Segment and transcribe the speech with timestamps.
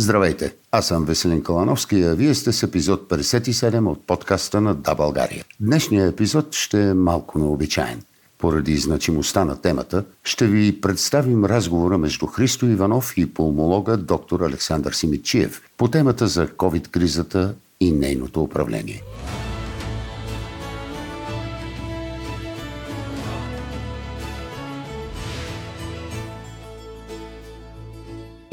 [0.00, 4.94] Здравейте, аз съм Веселин Калановски, а вие сте с епизод 57 от подкаста на Да
[4.94, 5.44] България.
[5.60, 8.02] Днешният епизод ще е малко необичайен.
[8.38, 14.92] Поради значимостта на темата, ще ви представим разговора между Христо Иванов и пулмолога доктор Александър
[14.92, 19.02] Симичиев по темата за COVID-кризата и нейното управление.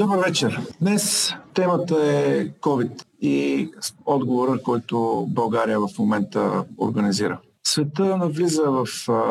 [0.08, 0.60] Добър вечер.
[0.80, 3.68] Днес темата е COVID и
[4.06, 7.38] отговора, който България в момента организира.
[7.66, 8.86] Света навлиза в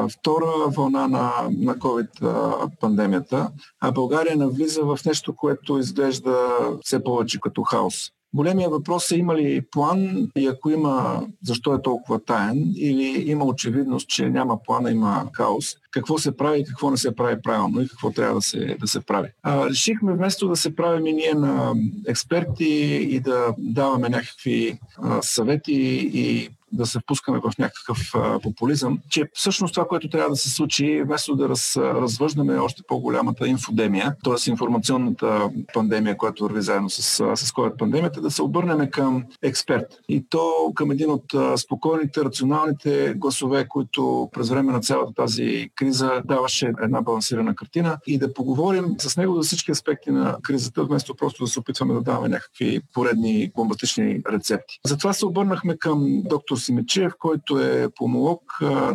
[0.09, 3.51] втора вълна на, на COVID пандемията,
[3.81, 6.47] а България навлиза в нещо, което изглежда
[6.83, 8.11] все повече като хаос.
[8.37, 13.45] Големия въпрос е има ли план и ако има, защо е толкова таен или има
[13.45, 15.75] очевидност, че няма плана, има хаос.
[15.91, 18.87] Какво се прави и какво не се прави правилно и какво трябва да се, да
[18.87, 19.29] се прави.
[19.43, 21.73] А, решихме вместо да се правим и ние на
[22.07, 22.65] експерти
[23.09, 29.73] и да даваме някакви а, съвети и да се впускаме в някакъв популизъм, че всъщност
[29.73, 34.49] това, което трябва да се случи, вместо да раз, развъждаме още по-голямата инфодемия, т.е.
[34.49, 37.01] информационната пандемия, която върви заедно с,
[37.35, 39.85] с COVID-пандемията, да се обърнем към експерт.
[40.09, 46.21] И то към един от спокойните, рационалните гласове, които през време на цялата тази криза
[46.25, 51.15] даваше една балансирана картина и да поговорим с него за всички аспекти на кризата, вместо
[51.15, 54.79] просто да се опитваме да даваме някакви поредни бомбастични рецепти.
[54.85, 58.41] Затова се обърнахме към доктор Симечиев, който е помолог,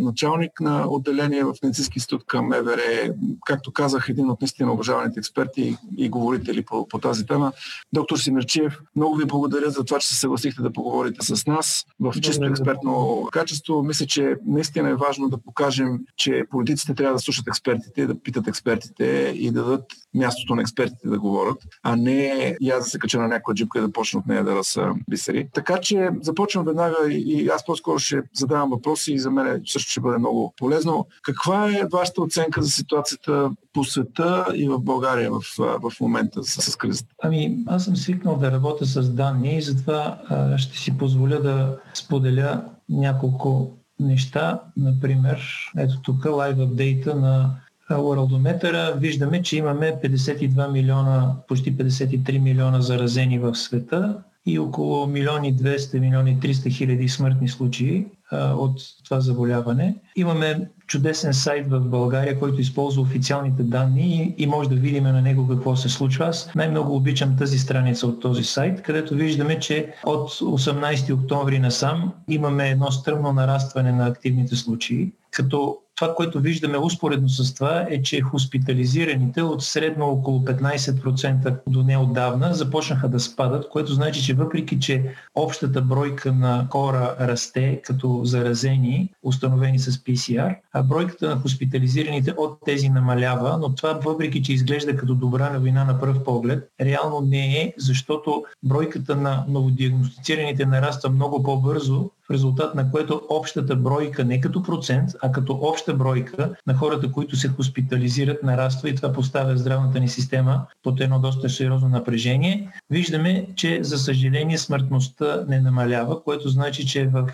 [0.00, 3.14] началник на отделение в Медицински институт към МВР,
[3.46, 7.52] както казах, един от наистина уважаваните експерти и говорители по, по тази тема.
[7.92, 12.20] Доктор Симерчиев, много ви благодаря за това, че се съгласихте да поговорите с нас в
[12.20, 13.82] чисто експертно качество.
[13.82, 18.48] Мисля, че наистина е важно да покажем, че политиците трябва да слушат експертите, да питат
[18.48, 22.98] експертите и да дадат мястото на експертите да говорят, а не и аз да се
[22.98, 25.48] кача на някоя джипка и да почна от нея да разса бисери.
[25.54, 30.00] Така че започвам веднага и аз по-скоро ще задавам въпроси и за мен също ще
[30.00, 31.06] бъде много полезно.
[31.22, 36.70] Каква е вашата оценка за ситуацията по света и в България в, в момента с,
[36.70, 37.14] с кризата?
[37.22, 41.78] Ами, аз съм свикнал да работя с данни и затова а, ще си позволя да
[41.94, 43.70] споделя няколко
[44.00, 44.60] неща.
[44.76, 45.40] Например,
[45.78, 47.50] ето тук лайв апдейта на
[47.90, 55.56] Worldometer виждаме, че имаме 52 милиона, почти 53 милиона заразени в света и около милиони
[55.56, 59.94] 200, милиони 300 хиляди смъртни случаи а, от това заболяване.
[60.16, 65.22] Имаме чудесен сайт в България, който използва официалните данни и, и може да видим на
[65.22, 66.26] него какво се случва.
[66.26, 72.12] Аз най-много обичам тази страница от този сайт, където виждаме, че от 18 октомври насам
[72.28, 78.02] имаме едно стръмно нарастване на активните случаи, като това, което виждаме успоредно с това е,
[78.02, 84.80] че хоспитализираните от средно около 15% до неотдавна започнаха да спадат, което значи, че въпреки,
[84.80, 92.34] че общата бройка на хора расте като заразени, установени с PCR, а бройката на хоспитализираните
[92.36, 97.20] от тези намалява, но това въпреки, че изглежда като добра новина на пръв поглед, реално
[97.20, 104.40] не е, защото бройката на новодиагностицираните нараства много по-бързо резултат на което общата бройка не
[104.40, 109.56] като процент, а като обща бройка на хората, които се хоспитализират, нараства и това поставя
[109.56, 112.72] здравната ни система под едно доста сериозно напрежение.
[112.90, 117.28] Виждаме, че за съжаление смъртността не намалява, което значи, че в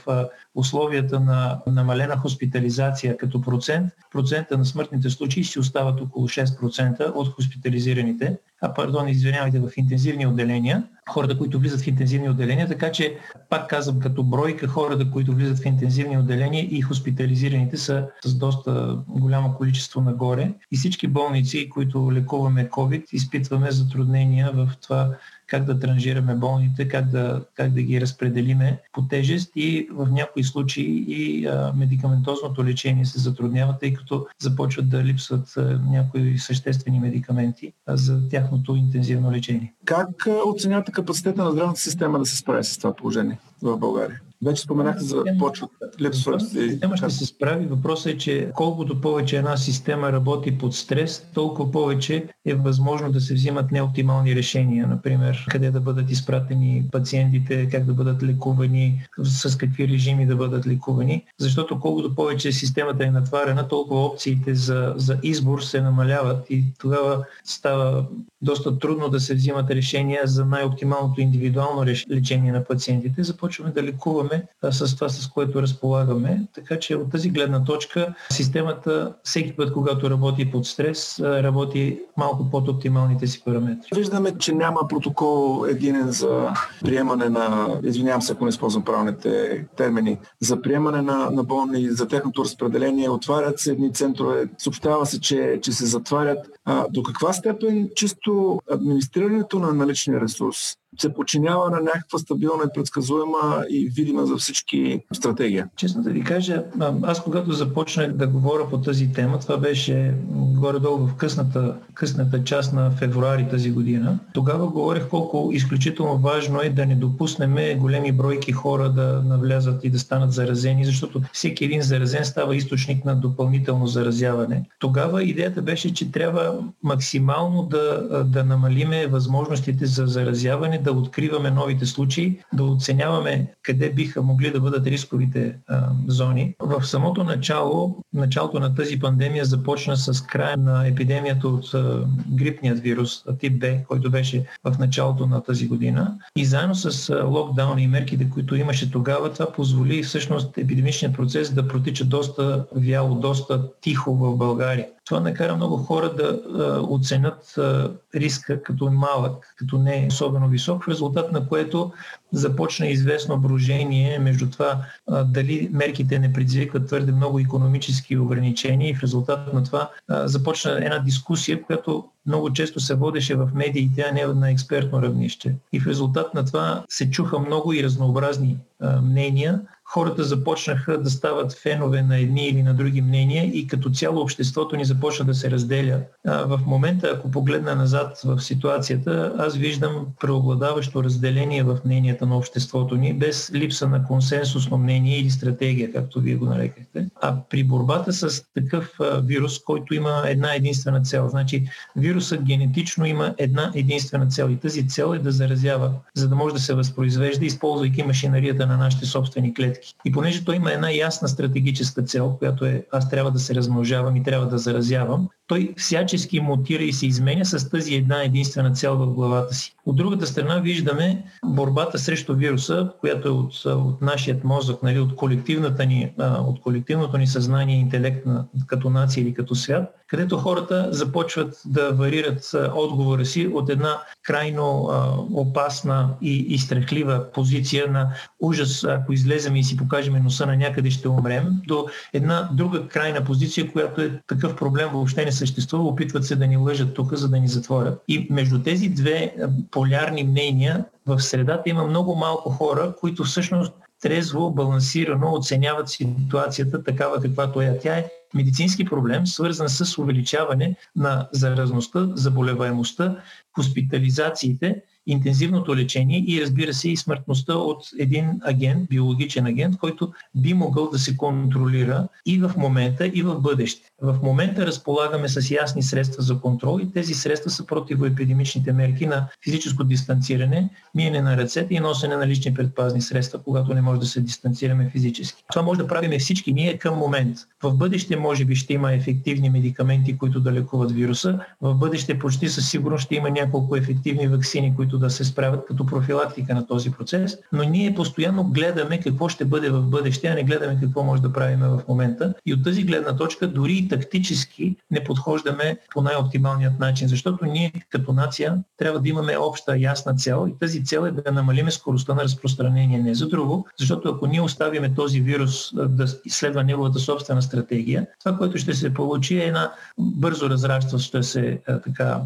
[0.55, 7.29] условията на намалена хоспитализация като процент, процента на смъртните случаи си остават около 6% от
[7.29, 13.19] хоспитализираните, а пардон, извинявайте, в интензивни отделения, хората, които влизат в интензивни отделения, така че
[13.49, 18.99] пак казвам като бройка хората, които влизат в интензивни отделения и хоспитализираните са с доста
[19.09, 20.55] голямо количество нагоре.
[20.73, 25.11] И всички болници, които лекуваме COVID, изпитваме затруднения в това
[25.49, 30.45] как да транжираме болните, как да, как да ги разпределиме по тежест и в някои
[30.45, 37.01] случаи и а, медикаментозното лечение се затруднява, тъй като започват да липсват а, някои съществени
[37.01, 39.75] медикаменти а, за тяхното интензивно лечение.
[39.85, 40.09] Как
[40.47, 44.21] оценявате капацитета на здравната система да се справи с това положение в България?
[44.45, 45.71] Вече споменахте за почват
[46.01, 46.49] липсват.
[46.49, 47.67] Система ще се справи.
[47.67, 53.21] Въпросът е, че колкото повече една система работи под стрес, толкова повече е възможно да
[53.21, 54.87] се взимат неоптимални решения.
[54.87, 60.67] Например, къде да бъдат изпратени пациентите, как да бъдат лекувани, с какви режими да бъдат
[60.67, 61.25] лекувани.
[61.39, 67.25] Защото колкото повече системата е натварена, толкова опциите за, за избор се намаляват и тогава
[67.45, 68.07] става
[68.43, 73.23] доста трудно да се взимат решения за най-оптималното индивидуално лечение на пациентите.
[73.23, 76.47] Започваме да лекуваме с това, с което разполагаме.
[76.55, 82.51] Така че от тази гледна точка системата всеки път, когато работи под стрес, работи малко
[82.51, 83.89] под оптималните си параметри.
[83.95, 86.51] Виждаме, че няма протокол единен за
[86.81, 92.09] приемане на, извинявам се, ако не използвам правилните термини, за приемане на, на болни, за
[92.09, 93.11] техното разпределение.
[93.11, 96.39] Отварят се едни центрове, съобщава се, че, че се затварят.
[96.65, 98.28] А, до каква степен чисто
[98.71, 105.01] администрирането на наличния ресурс се подчинява на някаква стабилна и предсказуема и видима за всички
[105.13, 105.69] стратегия.
[105.77, 106.65] Честно да ви кажа,
[107.03, 112.73] аз когато започнах да говоря по тази тема, това беше горе-долу в късната, късната част
[112.73, 118.53] на февруари тази година, тогава говорех колко изключително важно е да не допуснем големи бройки
[118.53, 123.87] хора да навлязат и да станат заразени, защото всеки един заразен става източник на допълнително
[123.87, 124.65] заразяване.
[124.79, 131.87] Тогава идеята беше, че трябва максимално да, да намалиме възможностите за заразяване, да откриваме новите
[131.87, 136.55] случаи, да оценяваме къде биха могли да бъдат рисковите а, зони.
[136.61, 142.79] В самото начало, началото на тази пандемия започна с края на епидемията от а, грипният
[142.79, 146.15] вирус тип Б, който беше в началото на тази година.
[146.37, 151.69] И заедно с локдаун и мерките, които имаше тогава, това позволи всъщност епидемичният процес да
[151.69, 154.87] протича доста вяло, доста тихо в България.
[155.09, 160.85] Това накара много хора да а, оценят а, риска като малък, като не особено висок,
[160.85, 161.93] в резултат на което
[162.33, 164.79] започна известно брожение между това
[165.11, 170.29] а, дали мерките не предизвикват твърде много економически ограничения и в резултат на това а,
[170.29, 175.55] започна една дискусия, която много често се водеше в медиите, а не на експертно равнище.
[175.73, 179.61] И в резултат на това се чуха много и разнообразни а, мнения,
[179.91, 184.77] хората започнаха да стават фенове на едни или на други мнения и като цяло обществото
[184.77, 186.01] ни започна да се разделя.
[186.25, 192.97] В момента, ако погледна назад в ситуацията, аз виждам преобладаващо разделение в мненията на обществото
[192.97, 197.07] ни, без липса на консенсусно мнение или стратегия, както вие го нарекахте.
[197.21, 203.35] А при борбата с такъв вирус, който има една единствена цел, значи вирусът генетично има
[203.39, 207.45] една единствена цел и тази цел е да заразява, за да може да се възпроизвежда,
[207.45, 209.95] използвайки машинарията на нашите собствени клетки клетки.
[210.05, 214.17] И понеже той има една ясна стратегическа цел, която е аз трябва да се размножавам
[214.17, 218.97] и трябва да заразявам, той всячески мутира и се изменя с тази една единствена цел
[218.97, 219.75] в главата си.
[219.87, 225.17] От другата страна виждаме борбата срещу вируса, която е от, от нашият мозък, нали, от,
[225.17, 230.39] колективната ни, от колективното ни съзнание и интелект на, като нация или като свят, където
[230.39, 237.91] хората започват да варират отговора си от една крайно а, опасна и, и страхлива позиция
[237.91, 238.09] на
[238.41, 243.25] ужас, ако излезем и си покажем носа на някъде ще умрем, до една друга крайна
[243.25, 247.29] позиция, която е такъв проблем въобще не съществува, опитват се да ни лъжат тук, за
[247.29, 248.03] да ни затворят.
[248.09, 249.35] И между тези две
[249.71, 257.23] полярни мнения в средата има много малко хора, които всъщност трезво, балансирано оценяват ситуацията такава
[257.23, 257.79] каквато е.
[257.83, 263.17] Тя е медицински проблем, свързан с увеличаване на заразността, заболеваемостта,
[263.57, 270.55] хоспитализациите интензивното лечение и разбира се и смъртността от един агент, биологичен агент, който би
[270.55, 273.89] могъл да се контролира и в момента, и в бъдеще.
[274.03, 279.29] В момента разполагаме с ясни средства за контрол и тези средства са противоепидемичните мерки на
[279.45, 284.07] физическо дистанциране, миене на ръцете и носене на лични предпазни средства, когато не може да
[284.07, 285.45] се дистанцираме физически.
[285.53, 287.39] Това може да правим всички ние към момент.
[287.63, 291.39] В бъдеще може би ще има ефективни медикаменти, които да лекуват вируса.
[291.61, 295.87] В бъдеще почти със сигурност ще има няколко ефективни вакцини, които да се справят като
[295.87, 300.45] профилактика на този процес, но ние постоянно гледаме какво ще бъде в бъдеще, а не
[300.45, 302.35] гледаме какво може да правим в момента.
[302.47, 307.73] И от тази гледна точка дори и тактически не подхождаме по най-оптималният начин, защото ние
[307.91, 312.15] като нация трябва да имаме обща ясна цел и тази цел е да намалиме скоростта
[312.15, 317.43] на разпространение, не за друго, защото ако ние оставиме този вирус да изследва неговата собствена
[317.43, 322.21] стратегия, това, което ще се получи е една бързо разрастваща се така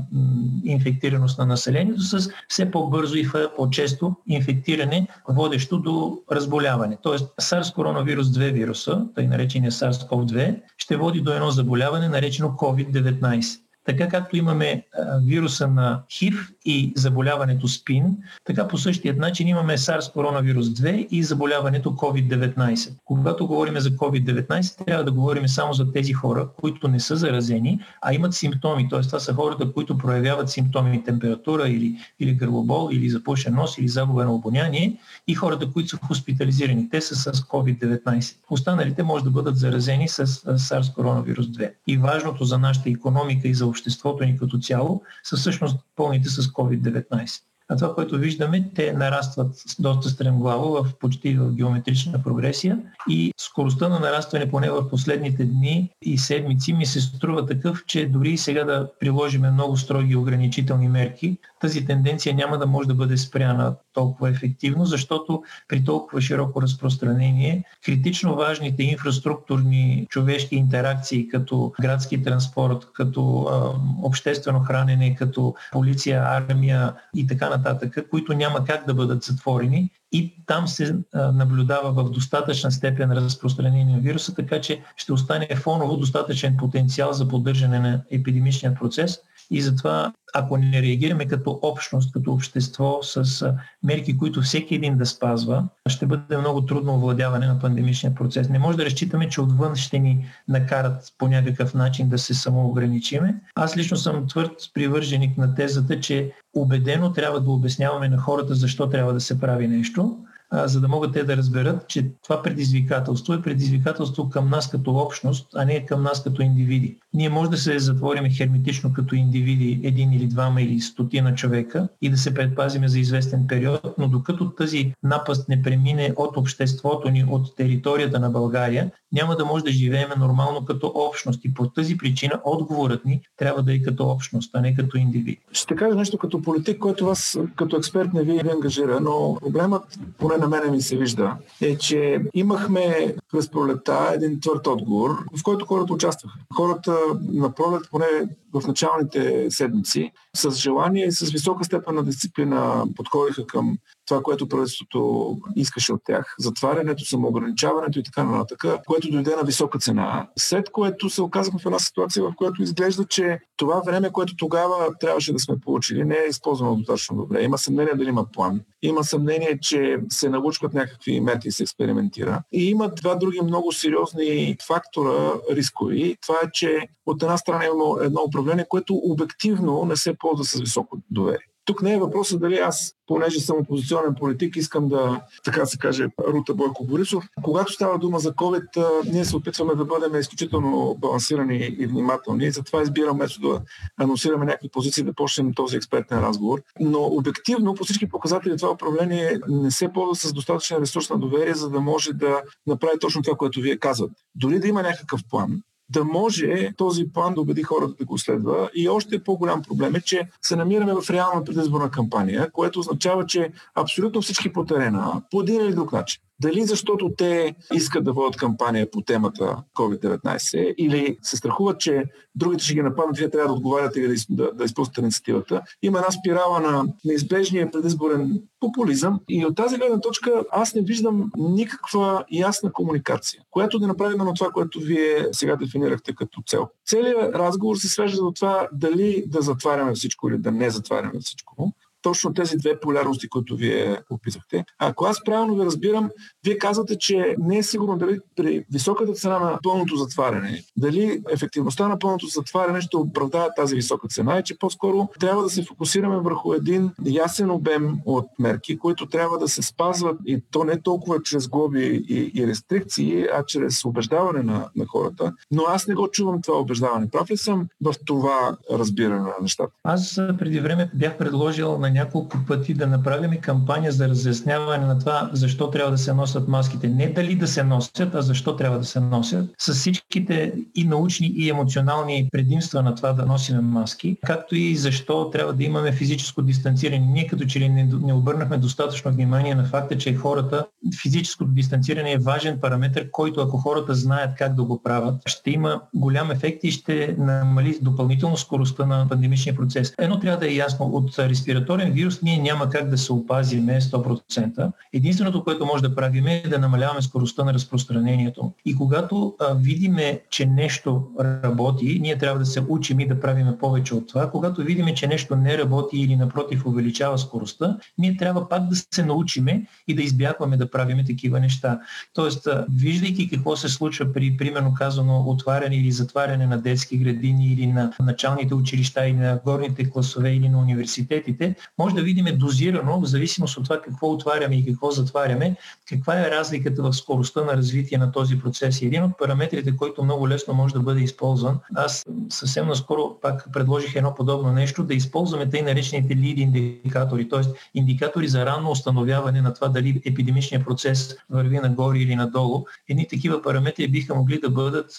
[0.65, 6.99] инфектираност на населението с все по-бързо и по-често инфектиране, водещо до разболяване.
[7.03, 13.59] Тоест SARS коронавирус 2 вируса, тъй наречения SARS-CoV-2, ще води до едно заболяване, наречено COVID-19.
[13.85, 14.87] Така както имаме
[15.27, 21.23] вируса на ХИВ и заболяването СПИН, така по същия начин имаме SARS коронавирус 2 и
[21.23, 22.93] заболяването COVID-19.
[23.05, 27.81] Когато говорим за COVID-19, трябва да говорим само за тези хора, които не са заразени,
[28.03, 28.89] а имат симптоми.
[28.89, 29.01] Т.е.
[29.01, 34.25] това са хората, които проявяват симптоми температура или, или гърлобол, или запушен нос, или загуба
[34.25, 36.91] на обоняние и хората, които са хоспитализирани.
[36.91, 38.37] Те са с COVID-19.
[38.51, 41.71] Останалите може да бъдат заразени с SARS коронавирус 2.
[41.87, 46.52] И важното за нашата економика и за обществото ни като цяло, са всъщност пълните с
[46.53, 47.43] COVID-19.
[47.69, 52.79] А това, което виждаме, те нарастват доста стремглаво в почти в геометрична прогресия
[53.09, 58.07] и скоростта на нарастване поне в последните дни и седмици ми се струва такъв, че
[58.07, 63.17] дори сега да приложиме много строги ограничителни мерки, тази тенденция няма да може да бъде
[63.17, 72.23] спряна толкова ефективно, защото при толкова широко разпространение критично важните инфраструктурни човешки интеракции, като градски
[72.23, 78.95] транспорт, като а, обществено хранене, като полиция, армия и така нататък, които няма как да
[78.95, 85.13] бъдат затворени, и там се наблюдава в достатъчна степен разпространение на вируса, така че ще
[85.13, 89.19] остане фоново достатъчен потенциал за поддържане на епидемичния процес
[89.53, 93.47] и затова, ако не реагираме като общност, като общество с
[93.83, 98.49] мерки, които всеки един да спазва, ще бъде много трудно овладяване на пандемичния процес.
[98.49, 103.41] Не може да разчитаме, че отвън ще ни накарат по някакъв начин да се самоограничиме.
[103.55, 108.89] Аз лично съм твърд привърженик на тезата, че убедено трябва да обясняваме на хората защо
[108.89, 110.19] трябва да се прави нещо
[110.53, 115.49] за да могат те да разберат, че това предизвикателство е предизвикателство към нас като общност,
[115.55, 116.97] а не към нас като индивиди.
[117.15, 122.11] Ние може да се затвориме херметично като индивиди, един или двама или стотина човека и
[122.11, 127.25] да се предпазиме за известен период, но докато тази напаст не премине от обществото ни,
[127.29, 131.45] от територията на България, няма да може да живеем нормално като общност.
[131.45, 135.39] И по тази причина отговорът ни трябва да е като общност, а не като индивид.
[135.53, 140.39] Ще кажа нещо като политик, което вас като експерт не ви ангажира, но проблемът, поне
[140.43, 145.67] на мене ми се вижда, е, че имахме през пролета един твърд отговор, в който
[145.67, 146.39] хората участваха.
[146.55, 146.99] Хората
[147.33, 148.07] на пролет, поне
[148.53, 154.49] в началните седмици, с желание и с висока степен на дисциплина подходиха към това, което
[154.49, 160.29] правителството искаше от тях, затварянето, самоограничаването и така нататък, което дойде на висока цена.
[160.39, 164.99] След което се оказахме в една ситуация, в която изглежда, че това време, което тогава
[165.01, 167.43] трябваше да сме получили, не е използвано достатъчно добре.
[167.43, 168.61] Има съмнение дали има план.
[168.83, 172.43] Има съмнение, че се научват някакви мерки и се експериментира.
[172.53, 176.17] И има два други много сериозни фактора рискови.
[176.21, 180.61] Това е, че от една страна имаме едно управление, което обективно не се ползва с
[180.61, 181.52] високо доверие.
[181.65, 186.07] Тук не е въпросът дали аз, понеже съм опозиционен политик, искам да, така се каже,
[186.29, 187.25] рута Бойко Борисов.
[187.43, 192.51] Когато става дума за COVID, ние се опитваме да бъдем изключително балансирани и внимателни.
[192.51, 193.61] Затова избирам вместо да
[193.97, 196.63] анонсираме някакви позиции, да почнем този експертен разговор.
[196.81, 201.55] Но обективно, по всички показатели, това управление не се ползва с достатъчен ресурс на доверие,
[201.55, 204.23] за да може да направи точно това, което вие казвате.
[204.35, 205.63] Дори да има някакъв план,
[205.93, 208.71] да може този план да убеди хората да го следва.
[208.75, 213.53] И още по-голям проблем е, че се намираме в реална предизборна кампания, което означава, че
[213.75, 218.37] абсолютно всички по терена, по един или друг начин, дали защото те искат да водят
[218.37, 223.55] кампания по темата COVID-19 или се страхуват, че другите ще ги нападнат, вие трябва да
[223.55, 225.63] отговаряте или да, да изпуснете инициативата.
[225.83, 231.31] Има една спирала на неизбежния предизборен популизъм и от тази гледна точка аз не виждам
[231.37, 236.69] никаква ясна комуникация, която да направи на това, което вие сега дефинирахте като цел.
[236.87, 241.73] Целият разговор се свежда до това дали да затваряме всичко или да не затваряме всичко
[242.03, 244.65] точно тези две полярности, които вие описахте.
[244.79, 246.11] Ако аз правилно ви разбирам,
[246.45, 251.89] вие казвате, че не е сигурно дали при високата цена на пълното затваряне, дали ефективността
[251.89, 256.19] на пълното затваряне ще оправдава тази висока цена и че по-скоро трябва да се фокусираме
[256.19, 261.23] върху един ясен обем от мерки, които трябва да се спазват и то не толкова
[261.23, 265.33] чрез глоби и, и рестрикции, а чрез убеждаване на, на хората.
[265.51, 267.11] Но аз не го чувам това убеждаване.
[267.11, 269.73] Прав ли съм в това разбиране на нещата?
[269.85, 275.31] Аз преди време бях предложил на няколко пъти да направим кампания за разясняване на това
[275.33, 276.89] защо трябва да се носят маските.
[276.89, 279.51] Не дали да се носят, а защо трябва да се носят.
[279.59, 285.31] С всичките и научни и емоционални предимства на това да носим маски, както и защо
[285.31, 287.07] трябва да имаме физическо дистанциране.
[287.07, 290.67] Ние като че ли не, не обърнахме достатъчно внимание на факта, че хората,
[291.03, 295.81] физическото дистанциране е важен параметр, който ако хората знаят как да го правят, ще има
[295.95, 299.95] голям ефект и ще намали допълнително скоростта на пандемичния процес.
[299.99, 303.81] Едно трябва да е ясно от респираторен респираторен вирус ние няма как да се опазиме
[303.81, 304.73] 100%.
[304.93, 308.53] Единственото, което може да правим е да намаляваме скоростта на разпространението.
[308.65, 313.47] И когато а, видиме, че нещо работи, ние трябва да се учим и да правим
[313.61, 314.31] повече от това.
[314.31, 319.05] Когато видиме, че нещо не работи или напротив увеличава скоростта, ние трябва пак да се
[319.05, 321.81] научиме и да избягваме да правиме такива неща.
[322.15, 327.47] Тоест, а, виждайки какво се случва при, примерно казано, отваряне или затваряне на детски градини
[327.47, 333.01] или на началните училища или на горните класове или на университетите, може да видим дозирано,
[333.01, 335.57] в зависимост от това какво отваряме и какво затваряме,
[335.89, 338.83] каква е разликата в скоростта на развитие на този процес.
[338.83, 343.53] И един от параметрите, който много лесно може да бъде използван, аз съвсем наскоро пак
[343.53, 347.41] предложих едно подобно нещо, да използваме тъй наречените лид индикатори, т.е.
[347.75, 352.65] индикатори за ранно установяване на това дали епидемичният процес върви нагоре или надолу.
[352.89, 354.99] Едни такива параметри биха могли да бъдат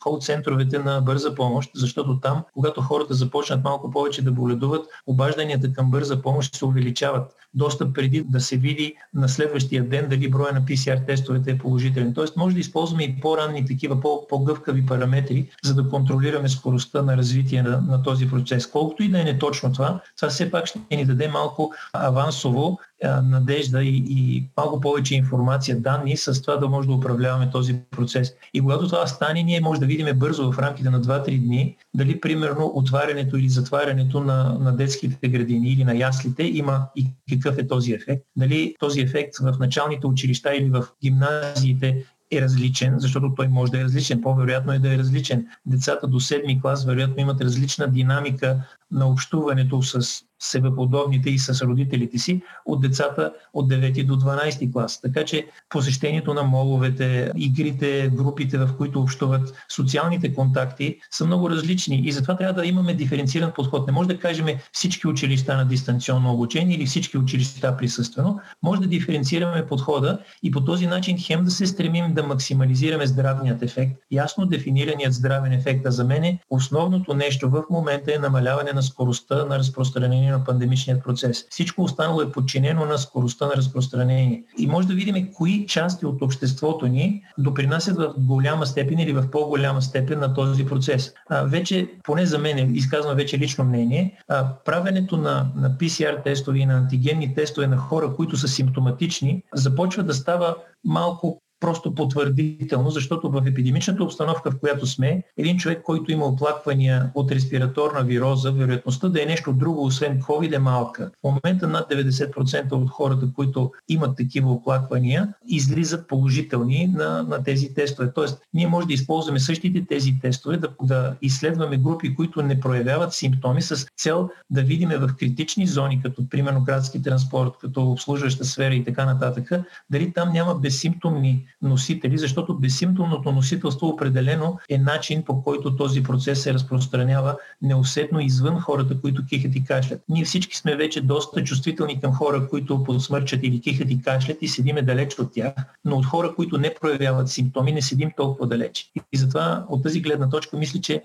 [0.00, 5.72] кол центровете на бърза помощ, защото там, когато хората започнат малко повече да боледуват, обажданията
[5.72, 10.52] към бърза помощ се увеличават доста преди да се види на следващия ден дали броя
[10.52, 12.14] на PCR тестовете е положителен.
[12.14, 17.62] Тоест може да използваме и по-ранни такива по-гъвкави параметри, за да контролираме скоростта на развитие
[17.62, 18.66] на, на този процес.
[18.66, 22.78] Колкото и да е не точно това, това все пак ще ни даде малко авансово
[23.22, 28.32] надежда и, и малко повече информация, данни, с това да може да управляваме този процес.
[28.54, 32.20] И когато това стане, ние може да видим бързо в рамките на 2-3 дни дали
[32.20, 37.06] примерно отварянето или затварянето на, на детските градини или на яслите има и
[37.40, 38.22] какъв е този ефект.
[38.36, 43.80] Дали този ефект в началните училища или в гимназиите е различен, защото той може да
[43.80, 44.22] е различен.
[44.22, 45.46] По-вероятно е да е различен.
[45.66, 52.18] Децата до 7 клас вероятно имат различна динамика на общуването с себеподобните и с родителите
[52.18, 55.00] си от децата от 9 до 12 клас.
[55.00, 62.02] Така че посещението на моловете, игрите, групите, в които общуват, социалните контакти са много различни
[62.04, 63.86] и затова трябва да имаме диференциран подход.
[63.86, 68.40] Не може да кажем всички училища на дистанционно обучение или всички училища присъствено.
[68.62, 73.62] Може да диференцираме подхода и по този начин хем да се стремим да максимализираме здравният
[73.62, 74.00] ефект.
[74.10, 79.44] Ясно дефинираният здравен ефект, а за мен основното нещо в момента е намаляване на скоростта
[79.44, 81.46] на разпространение на пандемичния процес.
[81.50, 84.44] Всичко останало е подчинено на скоростта на разпространение.
[84.58, 89.30] И може да видим кои части от обществото ни допринасят в голяма степен или в
[89.30, 91.12] по-голяма степен на този процес.
[91.28, 96.58] А, вече, поне за мен, изказвам вече лично мнение, а, правенето на, на PCR тестове
[96.58, 102.90] и на антигенни тестове на хора, които са симптоматични, започва да става малко просто потвърдително,
[102.90, 108.52] защото в епидемичната обстановка, в която сме, един човек, който има оплаквания от респираторна вироза,
[108.52, 111.10] вероятността да е нещо друго, освен COVID е малка.
[111.24, 117.74] В момента над 90% от хората, които имат такива оплаквания, излизат положителни на, на тези
[117.74, 118.12] тестове.
[118.14, 123.12] Тоест, ние може да използваме същите тези тестове, да, да изследваме групи, които не проявяват
[123.12, 128.74] симптоми с цел да видиме в критични зони, като примерно градски транспорт, като обслужваща сфера
[128.74, 129.50] и така нататък,
[129.90, 136.42] дали там няма безсимптомни носители, защото безсимптомното носителство определено е начин по който този процес
[136.42, 140.02] се разпространява неусетно извън хората, които кихат и кашлят.
[140.08, 144.48] Ние всички сме вече доста чувствителни към хора, които подсмърчат или кихат и кашлят и
[144.48, 145.52] седиме далеч от тях,
[145.84, 148.90] но от хора, които не проявяват симптоми, не седим толкова далеч.
[149.12, 151.02] И затова от тази гледна точка мисля, че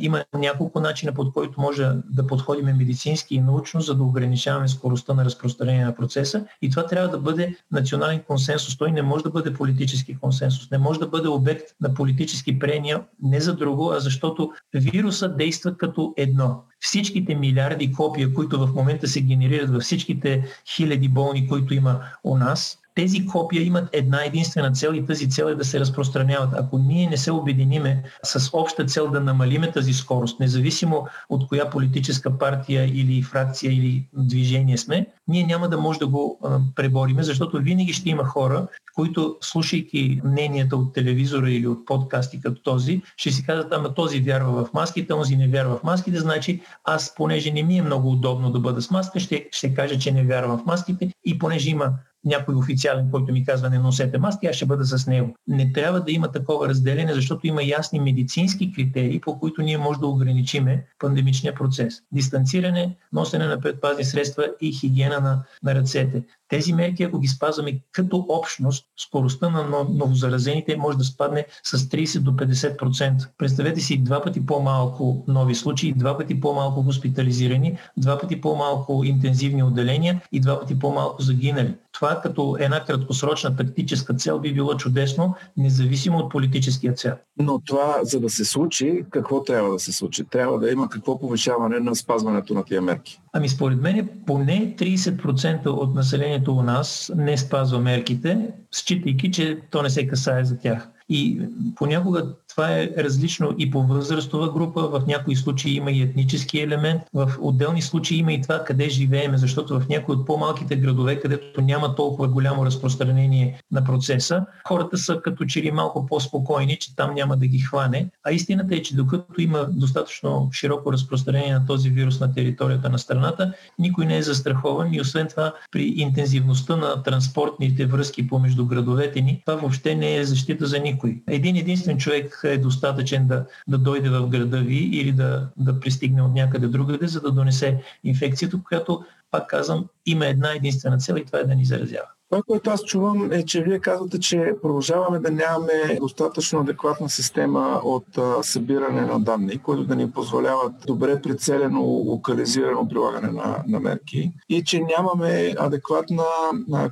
[0.00, 5.14] има няколко начина, под който може да подходим медицински и научно, за да ограничаваме скоростта
[5.14, 6.44] на разпространение на процеса.
[6.62, 8.78] И това трябва да бъде национален консенсус.
[8.78, 10.70] Той не може да бъде политически консенсус.
[10.70, 15.76] Не може да бъде обект на политически прения не за друго, а защото вируса действа
[15.76, 16.64] като едно.
[16.80, 20.44] Всичките милиарди копия, които в момента се генерират във всичките
[20.76, 25.44] хиляди болни, които има у нас, тези копия имат една единствена цел и тази цел
[25.44, 26.50] е да се разпространяват.
[26.52, 31.70] Ако ние не се обединиме с обща цел да намалиме тази скорост, независимо от коя
[31.70, 36.40] политическа партия или фракция или движение сме, ние няма да може да го
[36.74, 42.62] пребориме, защото винаги ще има хора, които слушайки мненията от телевизора или от подкасти като
[42.62, 46.60] този, ще си казват, ама този вярва в маските, този не вярва в маските, значи
[46.84, 50.12] аз, понеже не ми е много удобно да бъда с маска, ще, ще кажа, че
[50.12, 51.92] не вярвам в маските и понеже има
[52.24, 55.34] някой официален, който ми казва не носете маски, аз ще бъда с него.
[55.48, 60.00] Не трябва да има такова разделение, защото има ясни медицински критерии, по които ние може
[60.00, 61.94] да ограничиме пандемичния процес.
[62.12, 66.22] Дистанциране, носене на предпазни средства и хигиена на, на ръцете.
[66.48, 72.18] Тези мерки, ако ги спазваме като общност, скоростта на новозаразените може да спадне с 30
[72.18, 73.28] до 50%.
[73.38, 79.62] Представете си два пъти по-малко нови случаи, два пъти по-малко хоспитализирани, два пъти по-малко интензивни
[79.62, 81.74] отделения и два пъти по-малко загинали.
[81.92, 87.14] Това като една краткосрочна тактическа цел би било чудесно, независимо от политическия цел.
[87.38, 90.24] Но това, за да се случи, какво трябва да се случи?
[90.24, 93.20] Трябва да има какво повишаване на спазването на тия мерки?
[93.32, 99.82] Ами според мен поне 30% от населението у нас не спазва мерките, считайки, че то
[99.82, 100.88] не се касае за тях.
[101.08, 101.40] И
[101.76, 107.02] понякога това е различно и по възрастова група, в някои случаи има и етнически елемент,
[107.14, 111.60] в отделни случаи има и това къде живееме, защото в някои от по-малките градове, където
[111.60, 117.14] няма толкова голямо разпространение на процеса, хората са като че ли малко по-спокойни, че там
[117.14, 118.08] няма да ги хване.
[118.24, 122.98] А истината е, че докато има достатъчно широко разпространение на този вирус на територията на
[122.98, 129.20] страната, никой не е застрахован и освен това при интензивността на транспортните връзки помежду градовете
[129.20, 131.22] ни, това въобще не е защита за никой.
[131.28, 136.22] Един единствен човек е достатъчен да, да дойде в града ви или да, да пристигне
[136.22, 141.24] от някъде другаде, за да донесе инфекцията, която, пак казвам, има една единствена цел и
[141.24, 142.08] това е да ни заразява.
[142.32, 147.80] Това, което аз чувам е, че вие казвате, че продължаваме да нямаме достатъчно адекватна система
[147.84, 148.06] от
[148.42, 154.64] събиране на данни, които да ни позволяват добре прицелено, локализирано прилагане на, на мерки и
[154.64, 156.24] че нямаме адекватна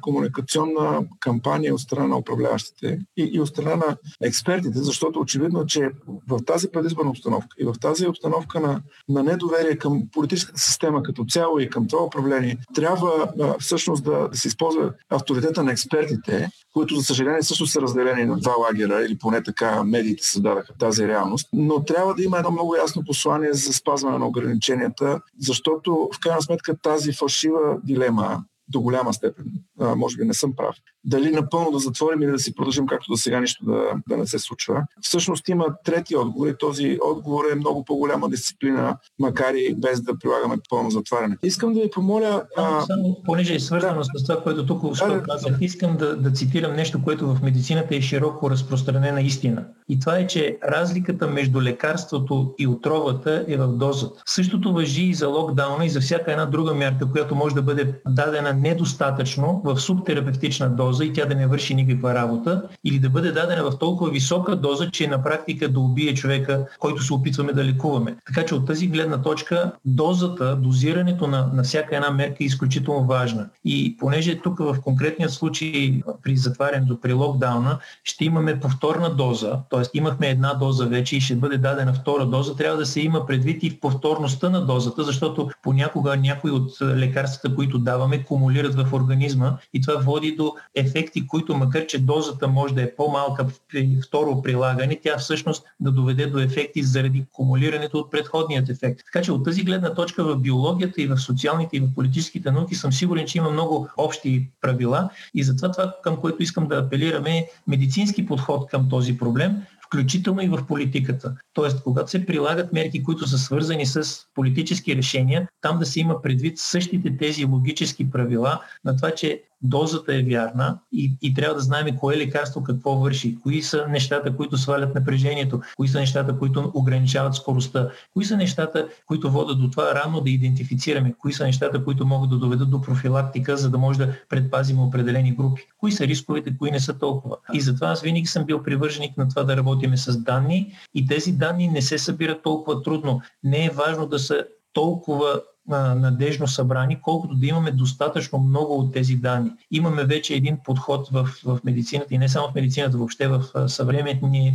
[0.00, 5.90] комуникационна кампания от страна на управляващите и, и от страна на експертите, защото очевидно, че
[6.28, 11.24] в тази предизборна обстановка и в тази обстановка на, на недоверие към политическата система като
[11.24, 14.92] цяло и към това управление, трябва а, всъщност да, да се използва
[15.30, 19.84] авторитета на експертите, които за съжаление също са разделени на два лагера, или поне така
[19.84, 21.48] медиите създадаха тази реалност.
[21.52, 26.42] Но трябва да има едно много ясно послание за спазване на ограниченията, защото в крайна
[26.42, 29.44] сметка тази фалшива дилема до голяма степен.
[29.80, 30.76] А, може би не съм прав.
[31.04, 34.26] Дали напълно да затворим или да си продължим както до сега нищо да, да не
[34.26, 34.82] се случва.
[35.00, 40.18] Всъщност има трети отговор и този отговор е много по-голяма дисциплина, макар и без да
[40.18, 41.36] прилагаме пълно затваряне.
[41.42, 42.44] Искам да ви помоля...
[42.56, 42.80] А...
[42.80, 44.04] Само, понеже е свързано да.
[44.04, 47.96] с това, което тук да, да, казах, искам да, да цитирам нещо, което в медицината
[47.96, 49.64] е широко разпространена истина.
[49.88, 54.22] И това е, че разликата между лекарството и отровата е в дозата.
[54.26, 57.94] Същото въжи и за локдауна и за всяка една друга мярка, която може да бъде
[58.08, 63.32] дадена недостатъчно в субтерапевтична доза и тя да не върши никаква работа, или да бъде
[63.32, 67.64] дадена в толкова висока доза, че на практика да убие човека, който се опитваме да
[67.64, 68.16] лекуваме.
[68.26, 73.04] Така че от тази гледна точка дозата, дозирането на, на всяка една мерка е изключително
[73.06, 73.48] важна.
[73.64, 79.98] И понеже тук в конкретния случай при затварянето, при локдауна, ще имаме повторна доза, т.е.
[79.98, 83.62] имахме една доза вече и ще бъде дадена втора доза, трябва да се има предвид
[83.62, 89.80] и повторността на дозата, защото понякога някои от лекарствата, които даваме, кумулират в организма и
[89.80, 95.00] това води до ефекти, които макар, че дозата може да е по-малка при второ прилагане,
[95.02, 99.00] тя всъщност да доведе до ефекти заради кумулирането от предходният ефект.
[99.04, 102.74] Така че от тази гледна точка в биологията и в социалните и в политическите науки
[102.74, 107.38] съм сигурен, че има много общи правила и затова това, към което искам да апелираме
[107.38, 111.34] е медицински подход към този проблем, включително и в политиката.
[111.52, 116.22] Тоест, когато се прилагат мерки, които са свързани с политически решения, там да се има
[116.22, 121.60] предвид същите тези логически правила на това, че дозата е вярна и, и трябва да
[121.60, 126.70] знаем кое лекарство какво върши, кои са нещата, които свалят напрежението, кои са нещата, които
[126.74, 131.84] ограничават скоростта, кои са нещата, които водят до това рано да идентифицираме, кои са нещата,
[131.84, 136.06] които могат да доведат до профилактика, за да може да предпазим определени групи, кои са
[136.06, 137.36] рисковете, кои не са толкова.
[137.52, 141.32] И затова аз винаги съм бил привърженик на това да работиме с данни и тези
[141.32, 143.20] данни не се събират толкова трудно.
[143.44, 145.40] Не е важно да са толкова
[145.78, 149.50] надежно събрани, колкото да имаме достатъчно много от тези данни.
[149.70, 154.54] Имаме вече един подход в, в медицината и не само в медицината, въобще в съвременния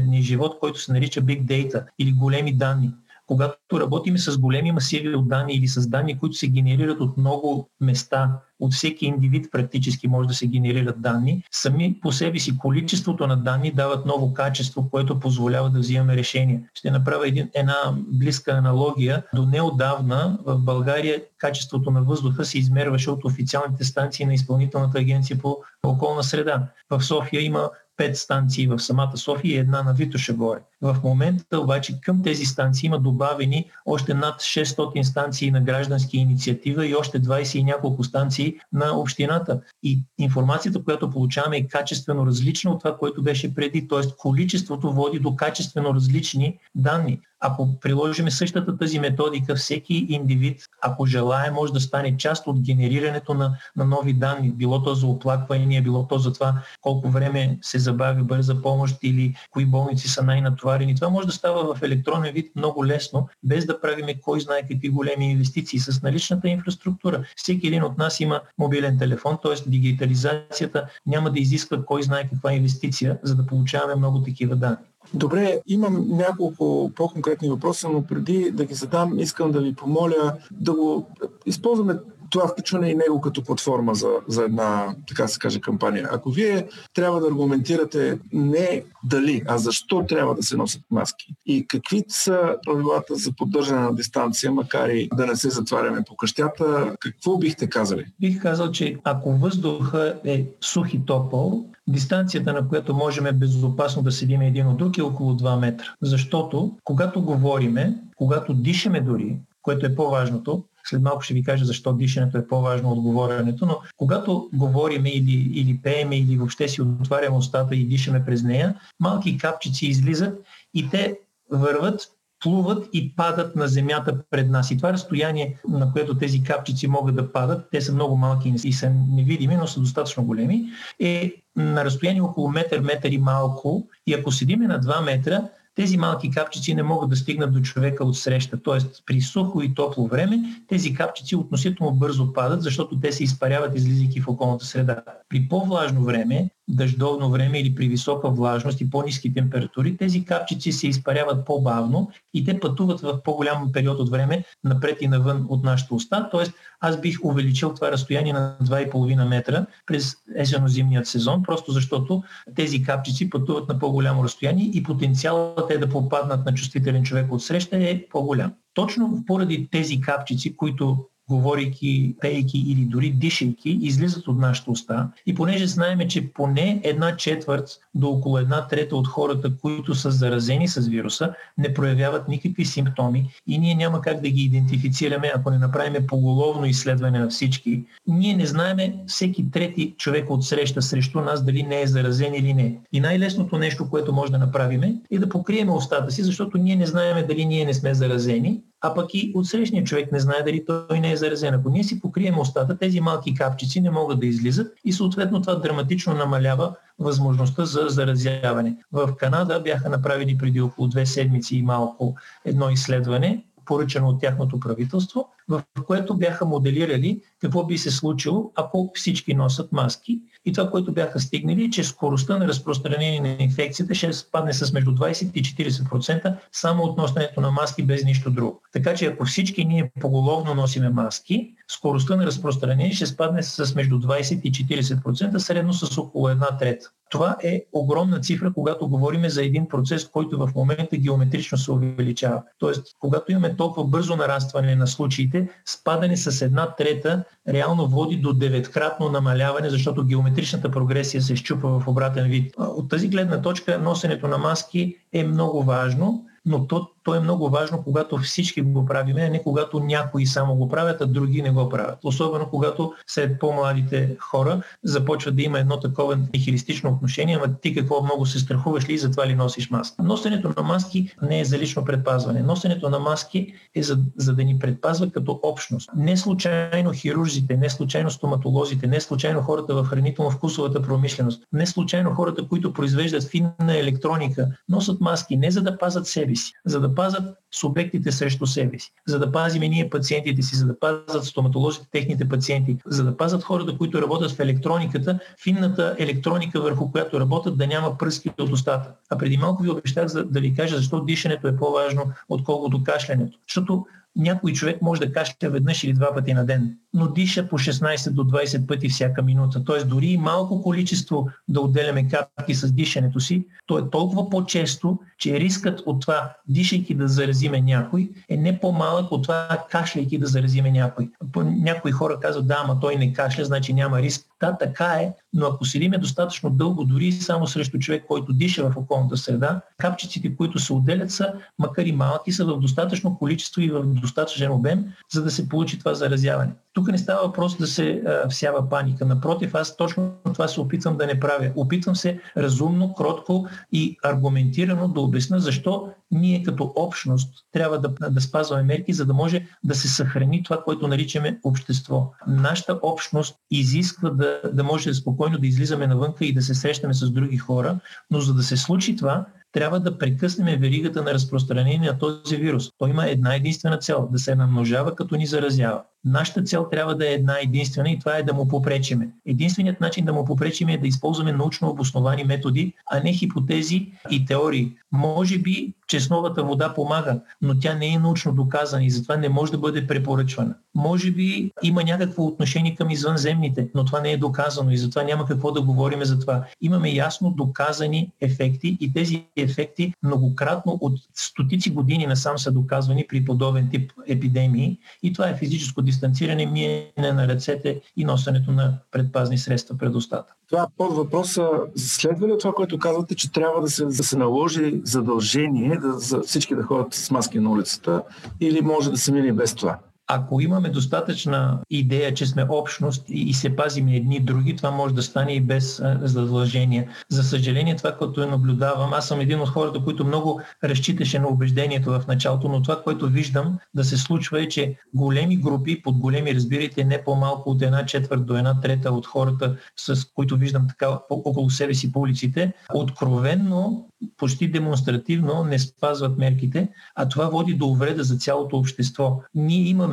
[0.00, 2.90] ни живот, който се нарича Big Data или големи данни
[3.32, 7.70] когато работим с големи масиви от данни или с данни, които се генерират от много
[7.80, 13.26] места, от всеки индивид практически може да се генерират данни, сами по себе си количеството
[13.26, 16.60] на данни дават ново качество, което позволява да взимаме решения.
[16.74, 19.22] Ще направя един, една близка аналогия.
[19.34, 25.38] До неодавна в България качеството на въздуха се измерваше от официалните станции на Изпълнителната агенция
[25.38, 26.68] по околна среда.
[26.90, 27.70] В София има
[28.02, 30.60] пет станции в самата София и една на Витоша горе.
[30.80, 36.86] В момента обаче към тези станции има добавени още над 600 станции на граждански инициатива
[36.86, 39.60] и още 20 и няколко станции на общината.
[39.82, 43.88] И информацията, която получаваме е качествено различна от това, което беше преди.
[43.88, 44.00] Т.е.
[44.18, 47.20] количеството води до качествено различни данни.
[47.44, 53.34] Ако приложим същата тази методика, всеки индивид, ако желая, може да стане част от генерирането
[53.34, 54.50] на, на нови данни.
[54.50, 59.34] Било то за оплаквания, било то за това колко време се забави бърза помощ или
[59.50, 60.94] кои болници са най-натоварени.
[60.94, 64.88] Това може да става в електронен вид много лесно, без да правиме кой знае какви
[64.88, 65.78] големи инвестиции.
[65.78, 69.70] С наличната инфраструктура всеки един от нас има мобилен телефон, т.е.
[69.70, 74.91] дигитализацията няма да изисква кой знае каква инвестиция, за да получаваме много такива данни.
[75.14, 80.72] Добре, имам няколко по-конкретни въпроса, но преди да ги задам, искам да ви помоля да
[80.72, 81.06] го
[81.46, 81.98] използваме
[82.32, 86.08] това включва и него като платформа за, за една, така се каже, кампания.
[86.12, 91.66] Ако вие трябва да аргументирате не дали, а защо трябва да се носят маски и
[91.66, 96.96] какви са правилата за поддържане на дистанция, макар и да не се затваряме по къщата,
[97.00, 98.04] какво бихте казали?
[98.20, 104.12] Бих казал, че ако въздуха е сух и топъл, дистанцията, на която можем безопасно да
[104.12, 105.84] седим един от друг е около 2 метра.
[106.02, 111.92] Защото когато говориме, когато дишаме дори, което е по-важното, след малко ще ви кажа защо
[111.92, 117.36] дишането е по-важно от говоренето, но когато говориме или, или пееме или въобще си отваряме
[117.36, 121.18] устата и дишаме през нея, малки капчици излизат и те
[121.50, 122.08] върват
[122.42, 124.70] плуват и падат на земята пред нас.
[124.70, 128.72] И това разстояние, на което тези капчици могат да падат, те са много малки и
[128.72, 130.64] са невидими, но са достатъчно големи,
[131.00, 133.86] е на разстояние около метър, метър и малко.
[134.06, 138.04] И ако седиме на 2 метра, тези малки капчици не могат да стигнат до човека
[138.04, 138.62] от среща.
[138.62, 143.76] Тоест при сухо и топло време тези капчици относително бързо падат, защото те се изпаряват
[143.76, 145.02] излизайки в околната среда.
[145.32, 150.88] При по-влажно време дъждовно време или при висока влажност и по-низки температури, тези капчици се
[150.88, 155.94] изпаряват по-бавно и те пътуват в по-голям период от време напред и навън от нашата
[155.94, 156.28] уста.
[156.30, 162.22] Тоест, аз бих увеличил това разстояние на 2,5 метра през есенно-зимният сезон, просто защото
[162.54, 167.42] тези капчици пътуват на по-голямо разстояние и потенциалът е да попаднат на чувствителен човек от
[167.42, 168.52] среща е по-голям.
[168.74, 175.08] Точно поради тези капчици, които говорейки, пейки или дори дишайки, излизат от нашата уста.
[175.26, 180.10] И понеже знаем, че поне една четвърт до около една трета от хората, които са
[180.10, 185.50] заразени с вируса, не проявяват никакви симптоми и ние няма как да ги идентифицираме, ако
[185.50, 187.84] не направим поголовно изследване на всички.
[188.06, 192.54] Ние не знаеме всеки трети човек от среща срещу нас дали не е заразен или
[192.54, 192.78] не.
[192.92, 196.86] И най-лесното нещо, което може да направим е да покрием устата си, защото ние не
[196.86, 201.00] знаеме дали ние не сме заразени а пък и отсрещният човек не знае дали той
[201.00, 201.54] не е заразен.
[201.54, 205.54] Ако ние си покрием устата, тези малки капчици не могат да излизат и съответно това
[205.54, 208.76] драматично намалява възможността за заразяване.
[208.92, 212.14] В Канада бяха направили преди около две седмици и малко
[212.44, 218.90] едно изследване, поръчано от тяхното правителство, в което бяха моделирали какво би се случило, ако
[218.94, 220.20] всички носят маски.
[220.44, 224.72] И това, което бяха стигнали, е, че скоростта на разпространение на инфекцията ще спадне с
[224.72, 228.60] между 20 и 40% само от носенето на маски без нищо друго.
[228.72, 233.98] Така че ако всички ние поголовно носиме маски, скоростта на разпространение ще спадне с между
[233.98, 236.90] 20 и 40%, средно с около една трета.
[237.10, 242.42] Това е огромна цифра, когато говорим за един процес, който в момента геометрично се увеличава.
[242.58, 248.32] Тоест, когато имаме толкова бързо нарастване на случаите, спадане с една трета реално води до
[248.32, 252.54] деветкратно намаляване, защото геометричната прогресия се щупва в обратен вид.
[252.58, 257.50] От тази гледна точка носенето на маски е много важно но то, то е много
[257.50, 261.50] важно, когато всички го правим, а не когато някои само го правят, а други не
[261.50, 261.98] го правят.
[262.04, 268.02] Особено когато сред по-младите хора започва да има едно такова нихилистично отношение, ама ти какво
[268.02, 270.02] много се страхуваш ли и затова ли носиш маска.
[270.02, 272.42] Носенето на маски не е за лично предпазване.
[272.42, 275.90] Носенето на маски е за, за да ни предпазва като общност.
[275.96, 282.48] Не случайно хирурзите, не случайно стоматолозите, не случайно хората в хранително-вкусовата промишленост, не случайно хората,
[282.48, 287.36] които произвеждат финна електроника, носят маски не за да пазят себе си, за да пазят
[287.54, 292.28] субектите срещу себе си, за да пазиме ние пациентите си, за да пазят стоматолозите техните
[292.28, 297.66] пациенти, за да пазят хората, които работят в електрониката, финната електроника, върху която работят, да
[297.66, 298.90] няма пръски от устата.
[299.10, 303.38] А преди малко ви обещах за, да ви кажа защо дишането е по-важно, отколкото кашлянето.
[303.48, 307.58] Защото някой човек може да кашля веднъж или два пъти на ден, но диша по
[307.58, 309.64] 16 до 20 пъти всяка минута.
[309.64, 309.84] Т.е.
[309.84, 315.40] дори и малко количество да отделяме капки с дишането си, то е толкова по-често, че
[315.40, 320.70] рискът от това, дишайки да заразиме някой, е не по-малък от това, кашляйки да заразиме
[320.70, 321.10] някой.
[321.36, 324.26] Някои хора казват, да, ама той не кашля, значи няма риск.
[324.40, 328.76] Да, така е, но ако седиме достатъчно дълго, дори само срещу човек, който диша в
[328.76, 333.70] околната среда, капчиците, които се отделят са, макар и малки, са в достатъчно количество и
[333.70, 336.52] в достатъчен обем, за да се получи това заразяване.
[336.72, 339.06] Тук не става въпрос да се а, всява паника.
[339.06, 341.52] Напротив, аз точно това се опитвам да не правя.
[341.56, 348.20] Опитвам се разумно, кротко и аргументирано да обясна защо ние като общност трябва да, да
[348.20, 352.12] спазваме мерки, за да може да се съхрани това, което наричаме общество.
[352.26, 357.10] Нашата общност изисква да, да може спокойно да излизаме навънка и да се срещаме с
[357.10, 357.78] други хора,
[358.10, 362.70] но за да се случи това, трябва да прекъснем веригата на разпространение на този вирус.
[362.78, 365.82] Той има една единствена цел да се намножава като ни заразява.
[366.04, 369.08] Нашата цел трябва да е една единствена и това е да му попречиме.
[369.26, 374.26] Единственият начин да му попречим е да използваме научно обосновани методи, а не хипотези и
[374.26, 374.72] теории.
[374.92, 379.28] Може би че новата вода помага, но тя не е научно доказана и затова не
[379.28, 380.54] може да бъде препоръчвана.
[380.74, 385.26] Може би има някакво отношение към извънземните, но това не е доказано и затова няма
[385.26, 386.44] какво да говорим за това.
[386.60, 393.24] Имаме ясно доказани ефекти и тези ефекти многократно от стотици години насам са доказвани при
[393.24, 399.38] подобен тип епидемии и това е физическо дистанциране, миене на ръцете и носенето на предпазни
[399.38, 400.32] средства пред устата.
[400.48, 404.80] Това под въпроса, следва ли това, което казвате, че трябва да се, да се наложи
[404.84, 408.02] задължение да, за всички да ходят с маски на улицата
[408.40, 409.78] или може да се мине без това?
[410.06, 415.02] Ако имаме достатъчна идея, че сме общност и се пазим едни други, това може да
[415.02, 416.88] стане и без задължение.
[417.08, 421.90] За съжаление, това, което наблюдавам, аз съм един от хората, които много разчиташе на убеждението
[421.90, 426.34] в началото, но това, което виждам да се случва е, че големи групи, под големи
[426.34, 430.98] разбирайте, не по-малко от една четвърт до една трета от хората, с които виждам така
[431.10, 437.66] около себе си по улиците, откровенно почти демонстративно не спазват мерките, а това води до
[437.66, 439.20] увреда за цялото общество.
[439.34, 439.91] Ние имаме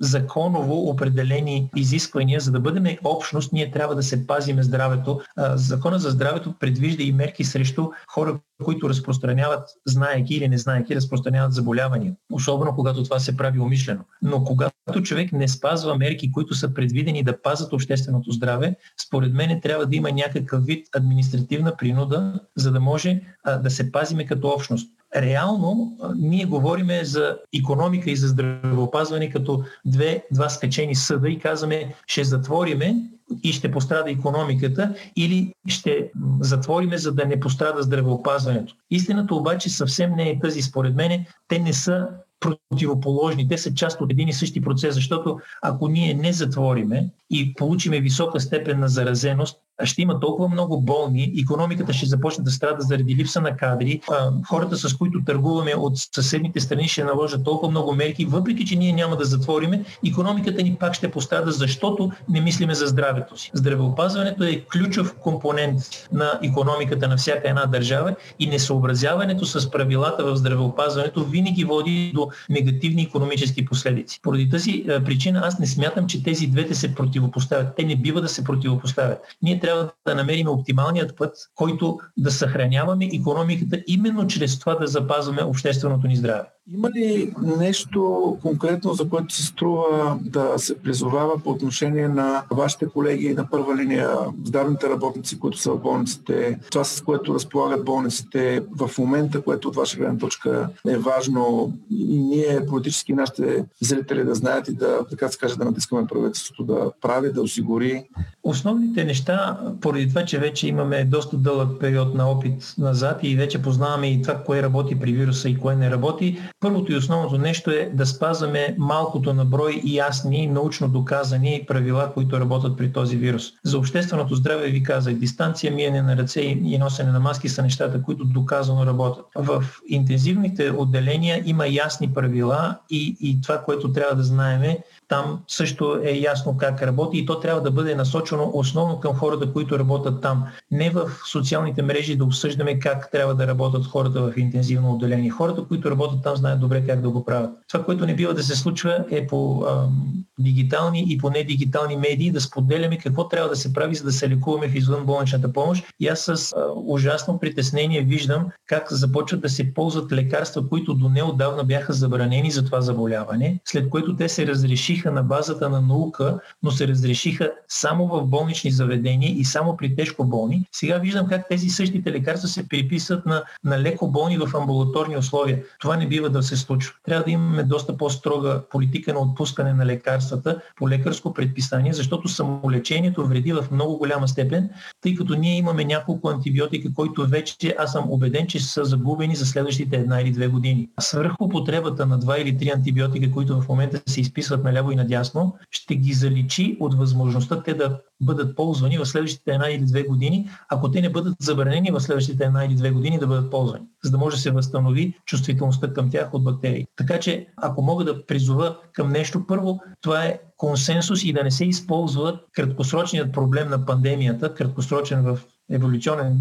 [0.00, 2.40] законово определени изисквания.
[2.40, 5.20] За да бъдем общност, ние трябва да се пазиме здравето.
[5.54, 11.52] Закона за здравето предвижда и мерки срещу хора, които разпространяват, знаеки или не знаеки, разпространяват
[11.52, 12.14] заболявания.
[12.32, 14.00] Особено когато това се прави умишлено.
[14.22, 19.60] Но когато човек не спазва мерки, които са предвидени да пазат общественото здраве, според мен
[19.60, 23.20] трябва да има някакъв вид административна принуда, за да може
[23.62, 30.24] да се пазиме като общност реално ние говориме за економика и за здравеопазване като две,
[30.32, 32.96] два скачени съда и казваме ще затвориме
[33.42, 38.74] и ще пострада економиката или ще затвориме, за да не пострада здравеопазването.
[38.90, 40.62] Истината обаче съвсем не е тази.
[40.62, 42.08] Според мен те не са
[42.40, 43.48] противоположни.
[43.48, 48.00] Те са част от един и същи процес, защото ако ние не затвориме и получиме
[48.00, 53.16] висока степен на заразеност, ще има толкова много болни, економиката ще започне да страда заради
[53.16, 54.00] липса на кадри,
[54.48, 58.92] хората с които търгуваме от съседните страни ще наложат толкова много мерки, въпреки че ние
[58.92, 63.50] няма да затвориме, економиката ни пак ще пострада, защото не мислиме за здравето си.
[63.54, 65.80] Здравеопазването е ключов компонент
[66.12, 72.28] на економиката на всяка една държава и несъобразяването с правилата в здравеопазването винаги води до
[72.50, 74.20] негативни економически последици.
[74.22, 77.76] Поради тази причина аз не смятам, че тези двете се противопоставят.
[77.76, 79.18] Те не бива да се противопоставят.
[79.42, 85.42] Ние трябва да намерим оптималният път, който да съхраняваме економиката именно чрез това да запазваме
[85.42, 86.48] общественото ни здраве.
[86.74, 92.86] Има ли нещо конкретно, за което се струва да се призовава по отношение на вашите
[92.86, 94.10] колеги на първа линия,
[94.44, 99.76] здравните работници, които са в болниците, това с което разполагат болниците в момента, което от
[99.76, 105.28] ваша гледна точка е важно и ние политически нашите зрители да знаят и да, така
[105.28, 108.04] се каже, да натискаме правителството да прави, да осигури?
[108.42, 113.62] Основните неща, поради това, че вече имаме доста дълъг период на опит назад и вече
[113.62, 117.70] познаваме и това, кое работи при вируса и кое не работи, Първото и основното нещо
[117.70, 123.16] е да спазваме малкото на брой и ясни, научно доказани правила, които работят при този
[123.16, 123.52] вирус.
[123.64, 128.02] За общественото здраве ви казах, дистанция, миене на ръце и носене на маски са нещата,
[128.02, 129.24] които доказано работят.
[129.34, 135.40] В интензивните отделения има ясни правила и, и това, което трябва да знаем е там
[135.48, 139.78] също е ясно как работи и то трябва да бъде насочено основно към хората, които
[139.78, 140.44] работят там.
[140.70, 145.30] Не в социалните мрежи да обсъждаме как трябва да работят хората в интензивно отделение.
[145.30, 147.50] Хората, които работят там, знаят добре как да го правят.
[147.68, 152.30] Това, което не бива да се случва е по ам, дигитални и по недигитални медии
[152.30, 155.84] да споделяме какво трябва да се прави, за да се лекуваме в извънболничната помощ.
[156.00, 161.08] И аз с а, ужасно притеснение виждам как започват да се ползват лекарства, които до
[161.08, 166.38] неодавна бяха забранени за това заболяване, след което те се разрешиха на базата на наука,
[166.62, 170.66] но се разрешиха само в болнични заведения и само при тежко болни.
[170.72, 175.62] Сега виждам как тези същите лекарства се приписват на, на леко болни в амбулаторни условия.
[175.80, 176.94] Това не бива да се случва.
[177.04, 183.26] Трябва да имаме доста по-строга политика на отпускане на лекарствата по лекарско предписание, защото самолечението
[183.26, 184.70] вреди в много голяма степен,
[185.00, 189.46] тъй като ние имаме няколко антибиотика, които вече аз съм убеден, че са загубени за
[189.46, 190.88] следващите една или две години.
[191.00, 195.56] Свърхупотребата на два или три антибиотика, които в момента се изписват на наляво и надясно,
[195.70, 200.48] ще ги заличи от възможността те да бъдат ползвани в следващите една или две години,
[200.68, 204.10] ако те не бъдат забранени в следващите една или две години да бъдат ползвани, за
[204.10, 206.86] да може да се възстанови чувствителността към тях от бактерии.
[206.96, 211.50] Така че, ако мога да призова към нещо, първо, това е консенсус и да не
[211.50, 215.38] се използва краткосрочният проблем на пандемията, краткосрочен в
[215.70, 216.38] еволюционен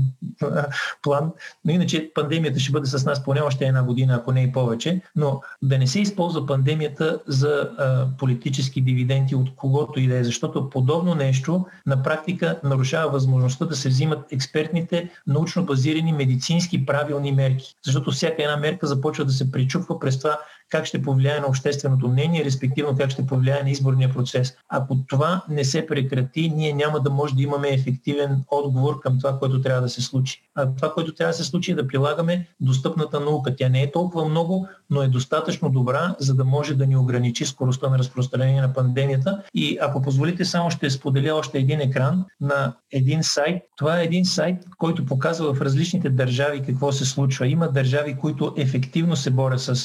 [1.04, 1.32] план,
[1.66, 5.02] но иначе пандемията ще бъде с нас поне още една година, ако не и повече,
[5.16, 10.24] но да не се използва пандемията за а, политически дивиденти от когото и да е,
[10.24, 17.32] защото подобно нещо на практика нарушава възможността да се взимат експертните, научно базирани медицински правилни
[17.32, 17.76] мерки.
[17.86, 22.08] Защото всяка една мерка започва да се причупва през това как ще повлияе на общественото
[22.08, 24.58] мнение, респективно как ще повлияе на изборния процес.
[24.70, 29.40] Ако това не се прекрати, ние няма да може да имаме ефективен отговор към това,
[29.40, 30.42] което трябва да се случи.
[30.56, 33.56] А това, което трябва да се случи е да прилагаме достъпната наука.
[33.56, 37.46] Тя не е толкова много, но е достатъчно добра, за да може да ни ограничи
[37.46, 39.44] скоростта на разпространение на пандемията.
[39.54, 43.63] И ако позволите, само ще споделя още един екран на един сайт.
[43.77, 47.48] Това е един сайт, който показва в различните държави какво се случва.
[47.48, 49.75] Има държави, които ефективно се борят с,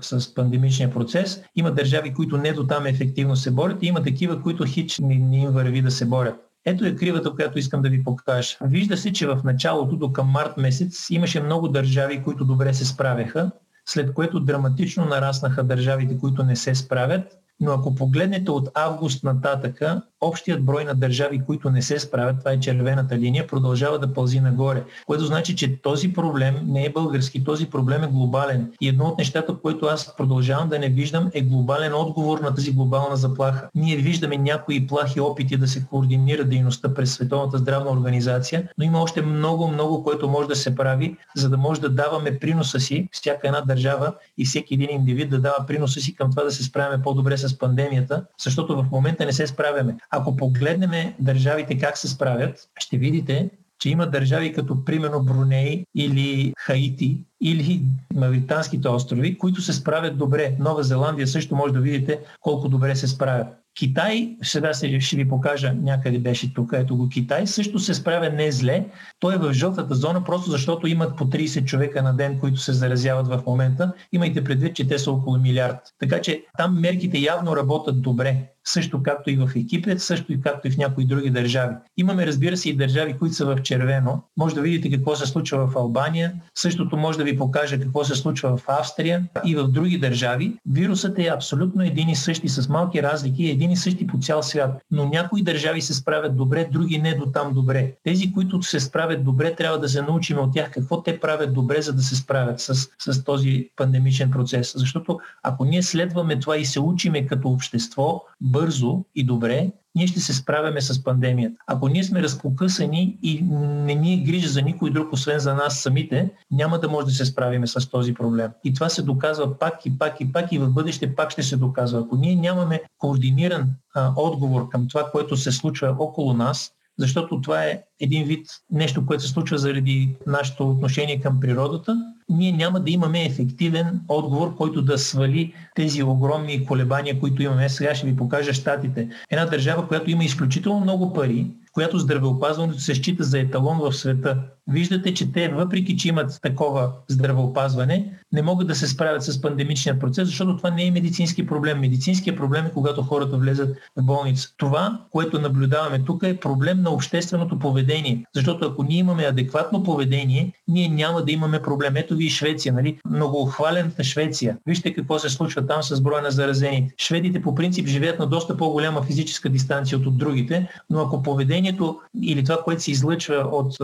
[0.00, 1.42] с пандемичния процес.
[1.56, 5.14] Има държави, които не до там ефективно се борят и има такива, които хич не,
[5.14, 6.47] не им върви да се борят.
[6.68, 8.56] Ето е кривата, която искам да ви покажа.
[8.60, 12.84] Вижда се, че в началото до към март месец имаше много държави, които добре се
[12.84, 13.50] справяха,
[13.86, 17.38] след което драматично нараснаха държавите, които не се справят.
[17.60, 22.52] Но ако погледнете от август нататъка, общият брой на държави, които не се справят, това
[22.52, 24.84] е червената линия, продължава да пълзи нагоре.
[25.06, 28.72] Което значи, че този проблем не е български, този проблем е глобален.
[28.80, 32.72] И едно от нещата, което аз продължавам да не виждам, е глобален отговор на тази
[32.72, 33.68] глобална заплаха.
[33.74, 39.02] Ние виждаме някои плахи опити да се координира дейността през Световната здравна организация, но има
[39.02, 43.08] още много, много, което може да се прави, за да може да даваме приноса си,
[43.12, 46.64] всяка една държава и всеки един индивид да дава приноса си към това да се
[46.64, 49.96] справяме по-добре с пандемията, защото в момента не се справяме.
[50.10, 56.52] Ако погледнем държавите как се справят, ще видите, че има държави като примерно Бруней или
[56.58, 57.82] Хаити или
[58.14, 60.56] Мавританските острови, които се справят добре.
[60.58, 63.46] Нова Зеландия също може да видите колко добре се справят.
[63.78, 68.52] Китай, сега ще ви покажа, някъде беше тук, ето го Китай, също се справя не
[68.52, 68.86] зле.
[69.20, 72.72] Той е в жълтата зона, просто защото имат по 30 човека на ден, които се
[72.72, 73.92] заразяват в момента.
[74.12, 75.78] Имайте предвид, че те са около милиард.
[76.00, 80.68] Така че там мерките явно работят добре също както и в Египет, също и както
[80.68, 81.74] и в някои други държави.
[81.96, 84.22] Имаме, разбира се, и държави, които са в червено.
[84.36, 88.14] Може да видите какво се случва в Албания, същото може да ви покаже какво се
[88.14, 90.56] случва в Австрия и в други държави.
[90.70, 94.82] Вирусът е абсолютно един и същи, с малки разлики, един и същи по цял свят.
[94.90, 97.94] Но някои държави се справят добре, други не до там добре.
[98.04, 101.82] Тези, които се справят добре, трябва да се научим от тях какво те правят добре,
[101.82, 104.72] за да се справят с, с този пандемичен процес.
[104.76, 110.20] Защото ако ние следваме това и се учиме като общество, бързо и добре, ние ще
[110.20, 111.56] се справяме с пандемията.
[111.66, 115.78] Ако ние сме разпокъсани и не ни е грижа за никой друг, освен за нас
[115.78, 118.50] самите, няма да може да се справиме с този проблем.
[118.64, 121.56] И това се доказва пак и пак и пак и в бъдеще пак ще се
[121.56, 122.00] доказва.
[122.00, 127.64] Ако ние нямаме координиран а, отговор към това, което се случва около нас, защото това
[127.64, 131.96] е един вид нещо, което се случва заради нашето отношение към природата,
[132.28, 137.68] ние няма да имаме ефективен отговор, който да свали тези огромни колебания, които имаме.
[137.68, 139.08] Сега ще ви покажа щатите.
[139.30, 144.42] Една държава, която има изключително много пари, която здравеопазването се счита за еталон в света.
[144.68, 149.98] Виждате, че те, въпреки че имат такова здравеопазване, не могат да се справят с пандемичния
[149.98, 151.80] процес, защото това не е медицински проблем.
[151.80, 154.48] Медицинският проблем е когато хората влезат в болница.
[154.56, 158.24] Това, което наблюдаваме тук е проблем на общественото поведение.
[158.34, 161.96] Защото ако ние имаме адекватно поведение, ние няма да имаме проблем.
[161.96, 162.98] Ето ви и Швеция, нали?
[163.10, 164.56] Много хвалената Швеция.
[164.66, 166.94] Вижте какво се случва там с броя на заразените.
[166.98, 172.44] Шведите по принцип живеят на доста по-голяма физическа дистанция от другите, но ако поведението или
[172.44, 173.78] това, което се излъчва от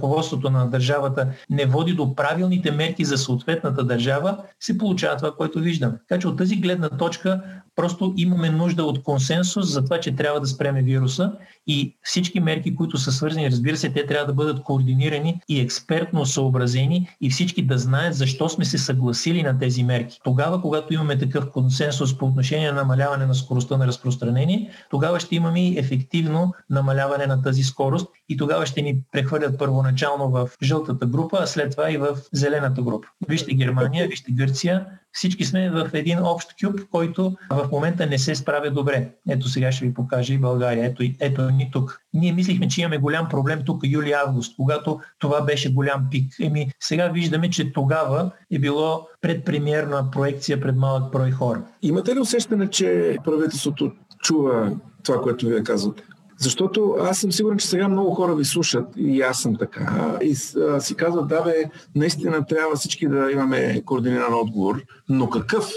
[0.00, 5.58] ръководството на държавата не води до правилните мерки за съответната държава, се получава това, което
[5.58, 5.98] виждаме.
[6.08, 7.42] Така че от тази гледна точка
[7.80, 11.32] просто имаме нужда от консенсус за това, че трябва да спреме вируса
[11.66, 16.26] и всички мерки, които са свързани, разбира се, те трябва да бъдат координирани и експертно
[16.26, 20.18] съобразени и всички да знаят защо сме се съгласили на тези мерки.
[20.24, 25.34] Тогава, когато имаме такъв консенсус по отношение на намаляване на скоростта на разпространение, тогава ще
[25.34, 31.06] имаме и ефективно намаляване на тази скорост и тогава ще ни прехвърлят първоначално в жълтата
[31.06, 33.08] група, а след това и в зелената група.
[33.28, 38.34] Вижте Германия, вижте Гърция, всички сме в един общ кюб, който в момента не се
[38.34, 39.10] справя добре.
[39.28, 40.86] Ето сега ще ви покажа и България.
[40.86, 42.00] Ето, ето ни тук.
[42.14, 46.32] Ние мислихме, че имаме голям проблем тук юли-август, когато това беше голям пик.
[46.40, 51.62] Еми, сега виждаме, че тогава е било предпремиерна проекция пред малък брой хора.
[51.82, 53.92] Имате ли усещане, че правителството
[54.22, 56.02] чува това, което вие казвате?
[56.40, 60.36] Защото аз съм сигурен, че сега много хора ви слушат и аз съм така и
[60.58, 61.64] а, си казват, да бе,
[61.94, 65.70] наистина трябва всички да имаме координиран отговор, но какъв?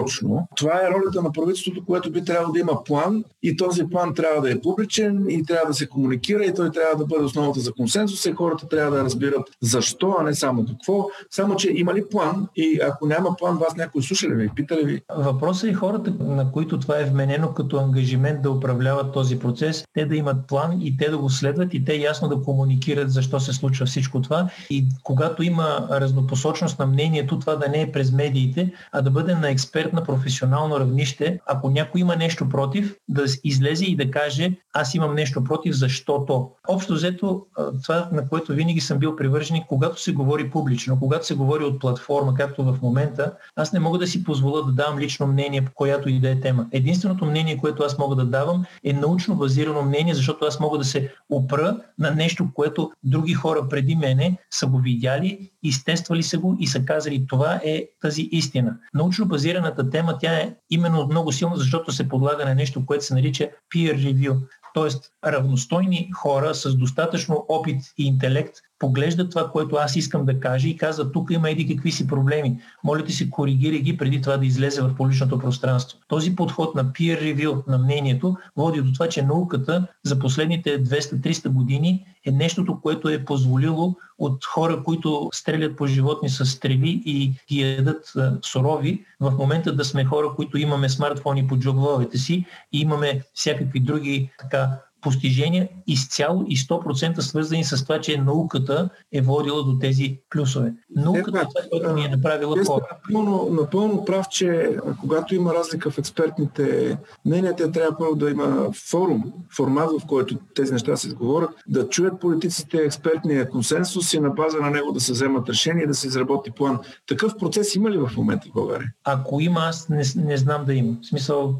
[0.00, 0.48] Точно.
[0.56, 4.42] Това е ролята на правителството, което би трябвало да има план и този план трябва
[4.42, 7.72] да е публичен и трябва да се комуникира и той трябва да бъде основата за
[7.72, 11.08] консенсус и хората трябва да разбират защо, а не само какво.
[11.30, 14.76] Само, че има ли план и ако няма план, вас някой слуша ли ви, пита
[14.76, 15.02] ли ви?
[15.16, 20.04] Въпросът е хората, на които това е вменено като ангажимент да управляват този процес, те
[20.04, 23.52] да имат план и те да го следват и те ясно да комуникират защо се
[23.52, 24.50] случва всичко това.
[24.70, 29.34] И когато има разнопосочност на мнението, това да не е през медиите, а да бъде
[29.34, 29.50] на
[29.86, 31.40] експертна професионално равнище.
[31.46, 36.50] Ако някой има нещо против, да излезе и да каже аз имам нещо против, защото.
[36.68, 37.46] Общо взето,
[37.82, 41.80] това на което винаги съм бил привърженик, когато се говори публично, когато се говори от
[41.80, 45.72] платформа, както в момента, аз не мога да си позволя да давам лично мнение по
[45.74, 46.66] която и да е тема.
[46.72, 50.84] Единственото мнение, което аз мога да давам е научно базирано мнение, защото аз мога да
[50.84, 56.56] се опра на нещо, което други хора преди мене са го видяли, изтествали са го
[56.60, 58.76] и са казали това е тази истина.
[58.94, 59.28] Научно
[59.76, 63.48] базираната тема, тя е именно много силна, защото се подлага на нещо, което се нарича
[63.74, 64.36] peer review.
[64.74, 70.68] Тоест, равностойни хора с достатъчно опит и интелект поглеждат това, което аз искам да кажа
[70.68, 72.58] и казват, тук има еди какви си проблеми.
[72.84, 75.98] Моля ти се, коригирай ги преди това да излезе в публичното пространство.
[76.08, 81.48] Този подход на peer review на мнението води до това, че науката за последните 200-300
[81.48, 87.32] години е нещото, което е позволило от хора, които стрелят по животни с стрели и
[87.48, 88.12] ги ядат
[88.44, 93.80] сурови, в момента да сме хора, които имаме смартфони по джобловете си и имаме всякакви
[93.80, 94.68] други така
[95.06, 100.72] постижения изцяло и 100% свързани с това, че науката е водила до тези плюсове.
[100.96, 102.84] Науката е това, което ни е направила хора.
[102.92, 108.68] Напълно, напълно прав, че когато има разлика в експертните мнения, те трябва първо да има
[108.90, 114.30] форум, формат, в който тези неща се изговорят, да чуят политиците експертния консенсус и на
[114.30, 116.78] база на него да се вземат решения и да се изработи план.
[117.06, 118.92] Такъв процес има ли в момента в България?
[119.04, 120.96] Ако има, аз не, не знам да има.
[121.02, 121.54] В смисъл,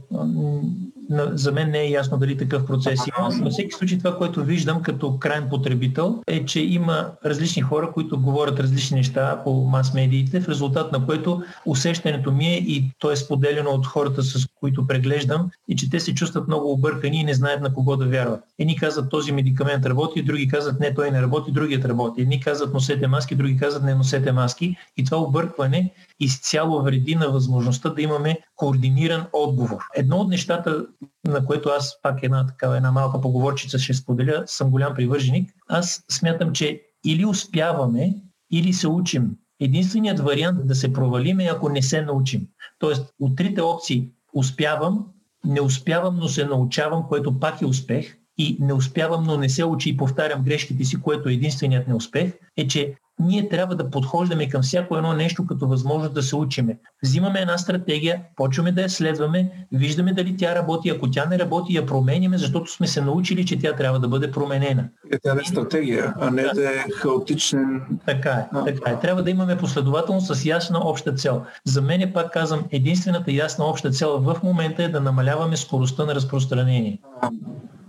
[1.10, 3.28] за мен не е ясно дали такъв процес има.
[3.44, 8.20] На всеки случай това, което виждам като крайен потребител е, че има различни хора, които
[8.20, 13.16] говорят различни неща по мас-медиите, в резултат на което усещането ми е и то е
[13.16, 17.34] споделено от хората, с които преглеждам, и че те се чувстват много объркани и не
[17.34, 18.40] знаят на кого да вярват.
[18.58, 22.20] Едни казват този медикамент работи, други казват не, той не работи, другият работи.
[22.20, 24.76] Едни казват носете маски, други казват не носете маски.
[24.96, 29.78] И това объркване изцяло вреди на възможността да имаме координиран отговор.
[29.94, 30.86] Едно от нещата,
[31.26, 36.04] на което аз пак една такава една малка поговорчица ще споделя, съм голям привърженик, аз
[36.10, 38.14] смятам, че или успяваме,
[38.52, 39.30] или се учим.
[39.60, 42.46] Единственият вариант да се провалим е ако не се научим.
[42.78, 45.06] Тоест от трите опции успявам,
[45.44, 49.64] не успявам, но се научавам, което пак е успех, и не успявам, но не се
[49.64, 54.48] учи и повтарям грешките си, което е единственият неуспех, е, че ние трябва да подхождаме
[54.48, 56.78] към всяко едно нещо като възможност да се учиме.
[57.02, 60.90] Взимаме една стратегия, почваме да я следваме, виждаме дали тя работи.
[60.90, 64.30] Ако тя не работи, я променяме, защото сме се научили, че тя трябва да бъде
[64.30, 64.88] променена.
[65.12, 67.82] Е, тя не е стратегия, а не да е хаотичен.
[68.06, 69.00] Така е, така е.
[69.00, 71.42] Трябва да имаме последователно с ясна обща цел.
[71.64, 76.04] За мен е, пак казвам, единствената ясна обща цел в момента е да намаляваме скоростта
[76.04, 76.98] на разпространение.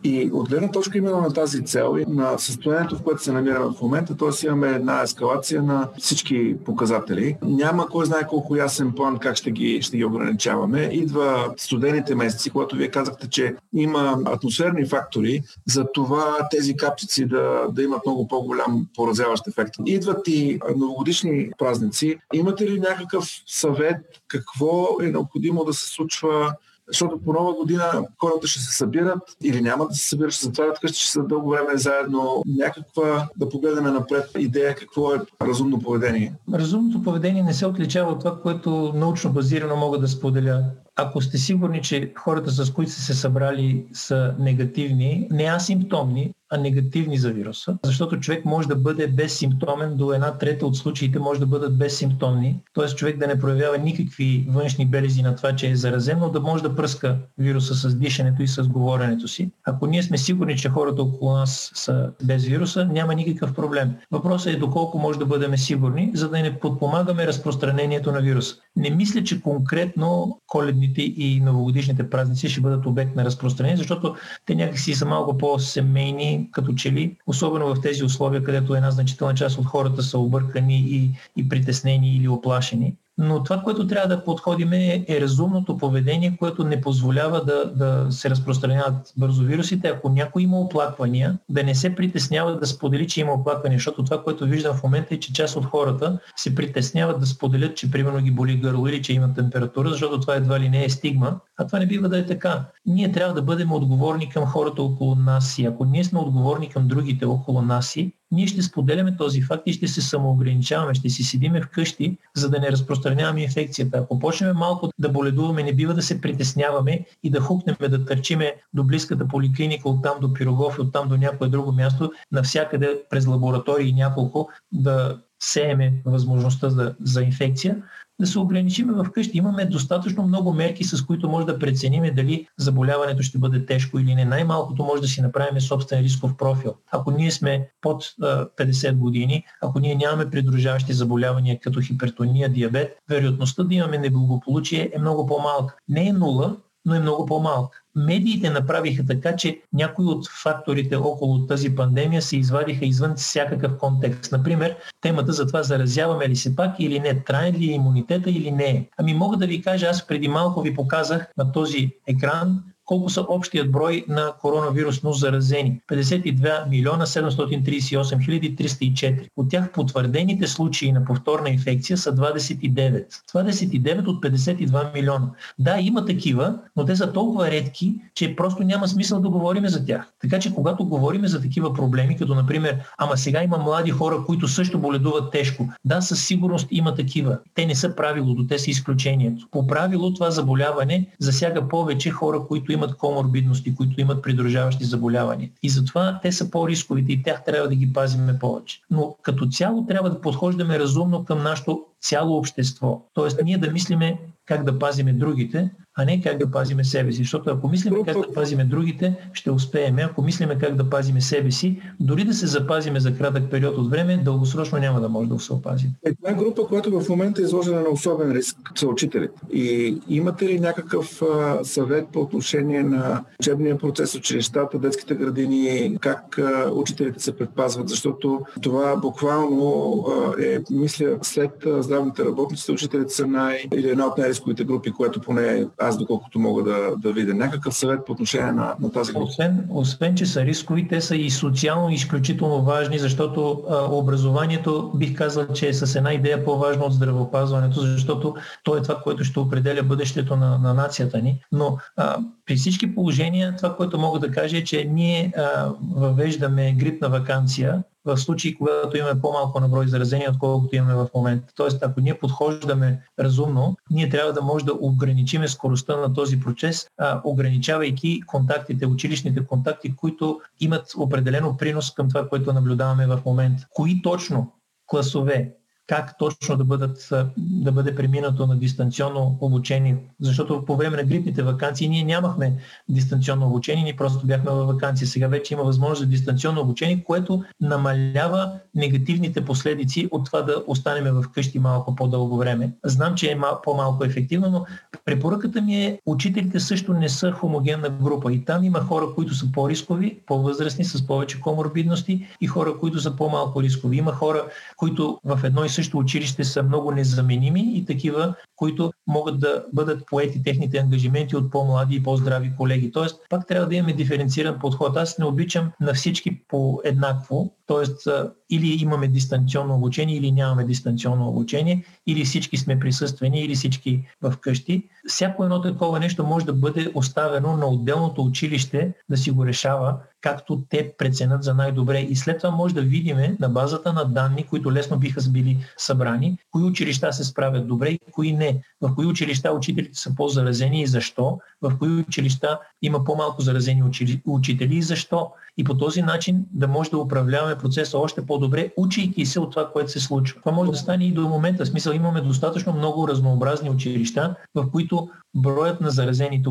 [0.03, 3.65] И от гледна точка именно на тази цел и на състоянието, в което се намираме
[3.65, 4.47] в момента, т.е.
[4.47, 7.37] имаме една ескалация на всички показатели.
[7.41, 10.89] Няма кой знае колко ясен план как ще ги, ще ги ограничаваме.
[10.93, 17.67] Идва студените месеци, когато вие казахте, че има атмосферни фактори, за това тези капчици да,
[17.71, 19.73] да имат много по-голям поразяващ ефект.
[19.85, 22.17] Идват и новогодишни празници.
[22.33, 26.53] Имате ли някакъв съвет какво е необходимо да се случва
[26.87, 27.83] защото по нова година
[28.19, 31.49] хората ще се събират или няма да се събират, ще затварят къщи, ще са дълго
[31.49, 32.43] време заедно.
[32.45, 36.33] Някаква, да погледнем напред, идея какво е разумно поведение.
[36.53, 40.63] Разумното поведение не се отличава от това, което научно базирано мога да споделя.
[40.99, 46.57] Ако сте сигурни, че хората с които сте се събрали са негативни, не асимптомни, а
[46.57, 51.39] негативни за вируса, защото човек може да бъде безсимптомен, до една трета от случаите може
[51.39, 52.87] да бъдат безсимптомни, т.е.
[52.87, 56.63] човек да не проявява никакви външни белези на това, че е заразен, но да може
[56.63, 59.51] да пръска вируса с дишането и с говоренето си.
[59.65, 63.95] Ако ние сме сигурни, че хората около нас са без вируса, няма никакъв проблем.
[64.11, 68.55] Въпросът е доколко може да бъдем сигурни, за да не подпомагаме разпространението на вируса.
[68.75, 70.39] Не мисля, че конкретно
[70.87, 74.15] коледните и новогодишните празници ще бъдат обект на разпространение, защото
[74.45, 79.35] те някакси са малко по-семейни, като че ли, особено в тези условия, където една значителна
[79.35, 82.95] част от хората са объркани и, и притеснени или оплашени.
[83.17, 88.11] Но това, което трябва да подходим е, е разумното поведение, което не позволява да, да
[88.11, 89.87] се разпространяват бързо вирусите.
[89.87, 94.23] Ако някой има оплаквания, да не се притеснява да сподели, че има оплаквания, защото това,
[94.23, 98.21] което виждам в момента е, че част от хората се притесняват да споделят, че примерно
[98.21, 101.39] ги боли гърло или че имат температура, защото това едва ли не е стигма.
[101.57, 102.65] А това не бива да е така.
[102.85, 106.87] Ние трябва да бъдем отговорни към хората около нас и ако ние сме отговорни към
[106.87, 111.23] другите около нас и ние ще споделяме този факт и ще се самоограничаваме, ще си
[111.23, 113.97] седиме вкъщи, за да не разпространяваме инфекцията.
[113.97, 118.53] Ако почнем малко да боледуваме, не бива да се притесняваме и да хукнем, да търчиме
[118.73, 123.93] до близката поликлиника, оттам до Пирогов и оттам до някое друго място, навсякъде през лаборатории
[123.93, 127.83] няколко да сееме възможността за, за инфекция,
[128.19, 129.37] да се ограничиме в къщи.
[129.37, 134.15] Имаме достатъчно много мерки, с които може да преценим дали заболяването ще бъде тежко или
[134.15, 134.25] не.
[134.25, 136.73] Най-малкото може да си направим собствен рисков профил.
[136.91, 143.63] Ако ние сме под 50 години, ако ние нямаме придружаващи заболявания като хипертония, диабет, вероятността
[143.63, 145.75] да имаме неблагополучие е много по-малка.
[145.89, 146.55] Не е нула,
[146.87, 147.81] но е много по-малка.
[147.95, 154.31] Медиите направиха така, че някои от факторите около тази пандемия се извадиха извън всякакъв контекст.
[154.31, 158.51] Например, темата за това заразяваме ли се пак или не, траен ли е имунитета или
[158.51, 158.89] не.
[158.97, 163.25] Ами мога да ви кажа, аз преди малко ви показах на този екран колко са
[163.29, 165.81] общият брой на коронавирусно заразени.
[165.89, 169.29] 52 милиона 738 хиляди 304.
[169.37, 173.05] От тях потвърдените случаи на повторна инфекция са 29.
[173.33, 175.29] 29 от 52 милиона.
[175.59, 179.85] Да, има такива, но те са толкова редки, че просто няма смисъл да говорим за
[179.85, 180.11] тях.
[180.21, 184.47] Така че когато говорим за такива проблеми, като например, ама сега има млади хора, които
[184.47, 185.67] също боледуват тежко.
[185.85, 187.37] Да, със сигурност има такива.
[187.53, 189.47] Те не са правилото, те са изключението.
[189.51, 195.49] По правило това заболяване засяга повече хора, които имат коморбидности, които имат придружаващи заболявания.
[195.63, 198.81] И затова те са по-рисковите и тях трябва да ги пазиме повече.
[198.89, 203.01] Но като цяло трябва да подхождаме разумно към нашето цяло общество.
[203.13, 207.17] Тоест ние да мислиме как да пазиме другите, а не как да пазиме себе си.
[207.17, 210.01] Защото ако мислиме как да пазиме другите, ще успееме.
[210.01, 213.89] Ако мислиме как да пазиме себе си, дори да се запазиме за кратък период от
[213.89, 215.89] време, дългосрочно няма да може да се опазим.
[216.05, 219.41] Една група, която в момента е изложена на особен риск, са учителите.
[219.53, 226.39] И имате ли някакъв а, съвет по отношение на учебния процес, училищата, детските градини, как
[226.39, 227.89] а, учителите се предпазват?
[227.89, 234.17] Защото това буквално а, е, мисля, след здравните работници, учителите са най- или една от
[234.17, 237.33] най-рисковите групи, което поне аз доколкото мога да, да видя.
[237.33, 239.25] Някакъв съвет по отношение на, на тази група?
[239.25, 245.17] Освен, освен, че са рискови, те са и социално изключително важни, защото а, образованието бих
[245.17, 249.39] казал, че е с една идея по-важно от здравеопазването, защото то е това, което ще
[249.39, 251.41] определя бъдещето на, на нацията ни.
[251.51, 256.73] Но а, при всички положения това, което мога да кажа е, че ние а, въвеждаме
[256.73, 261.53] грипна вакансия в случаи, когато имаме по-малко на брой заразени, отколкото имаме в момента.
[261.55, 266.87] Тоест, ако ние подхождаме разумно, ние трябва да може да ограничиме скоростта на този процес,
[267.23, 273.67] ограничавайки контактите, училищните контакти, които имат определено принос към това, което наблюдаваме в момента.
[273.69, 274.53] Кои точно
[274.87, 275.53] класове,
[275.87, 279.97] как точно да, бъдат, да бъде преминато на дистанционно обучение.
[280.21, 282.53] Защото по време на грипните вакансии ние нямахме
[282.89, 285.07] дистанционно обучение, ние просто бяхме във вакансия.
[285.07, 291.13] Сега вече има възможност за дистанционно обучение, което намалява негативните последици от това да останем
[291.13, 292.71] в къщи малко по-дълго време.
[292.85, 294.65] Знам, че е по-малко ефективно, но
[295.05, 298.33] препоръката ми е, учителите също не са хомогенна група.
[298.33, 303.15] И там има хора, които са по-рискови, по-възрастни, с повече коморбидности и хора, които са
[303.15, 303.97] по-малко рискови.
[303.97, 304.43] Има хора,
[304.77, 310.05] които в едно и също училище са много незаменими и такива, които могат да бъдат
[310.05, 312.91] поети техните ангажименти от по-млади и по-здрави колеги.
[312.91, 314.97] Тоест, пак трябва да имаме диференциран подход.
[314.97, 318.11] Аз не обичам на всички по еднакво, т.е.
[318.49, 324.33] или имаме дистанционно обучение, или нямаме дистанционно обучение, или всички сме присъствени, или всички в
[324.41, 324.89] къщи.
[325.07, 329.97] Всяко едно такова нещо може да бъде оставено на отделното училище да си го решава,
[330.27, 331.99] както те преценят за най-добре.
[331.99, 336.37] И след това може да видим на базата на данни, които лесно биха били събрани,
[336.51, 338.61] кои училища се справят добре и кои не.
[338.81, 341.39] В кои училища учителите са по-заразени и защо.
[341.61, 343.83] В кои училища има по-малко заразени
[344.25, 349.25] учители и защо и по този начин да може да управляваме процеса още по-добре, учейки
[349.25, 350.39] се от това, което се случва.
[350.39, 351.65] Това може да стане и до момента.
[351.65, 356.49] В смисъл имаме достатъчно много разнообразни училища, в които броят на заразените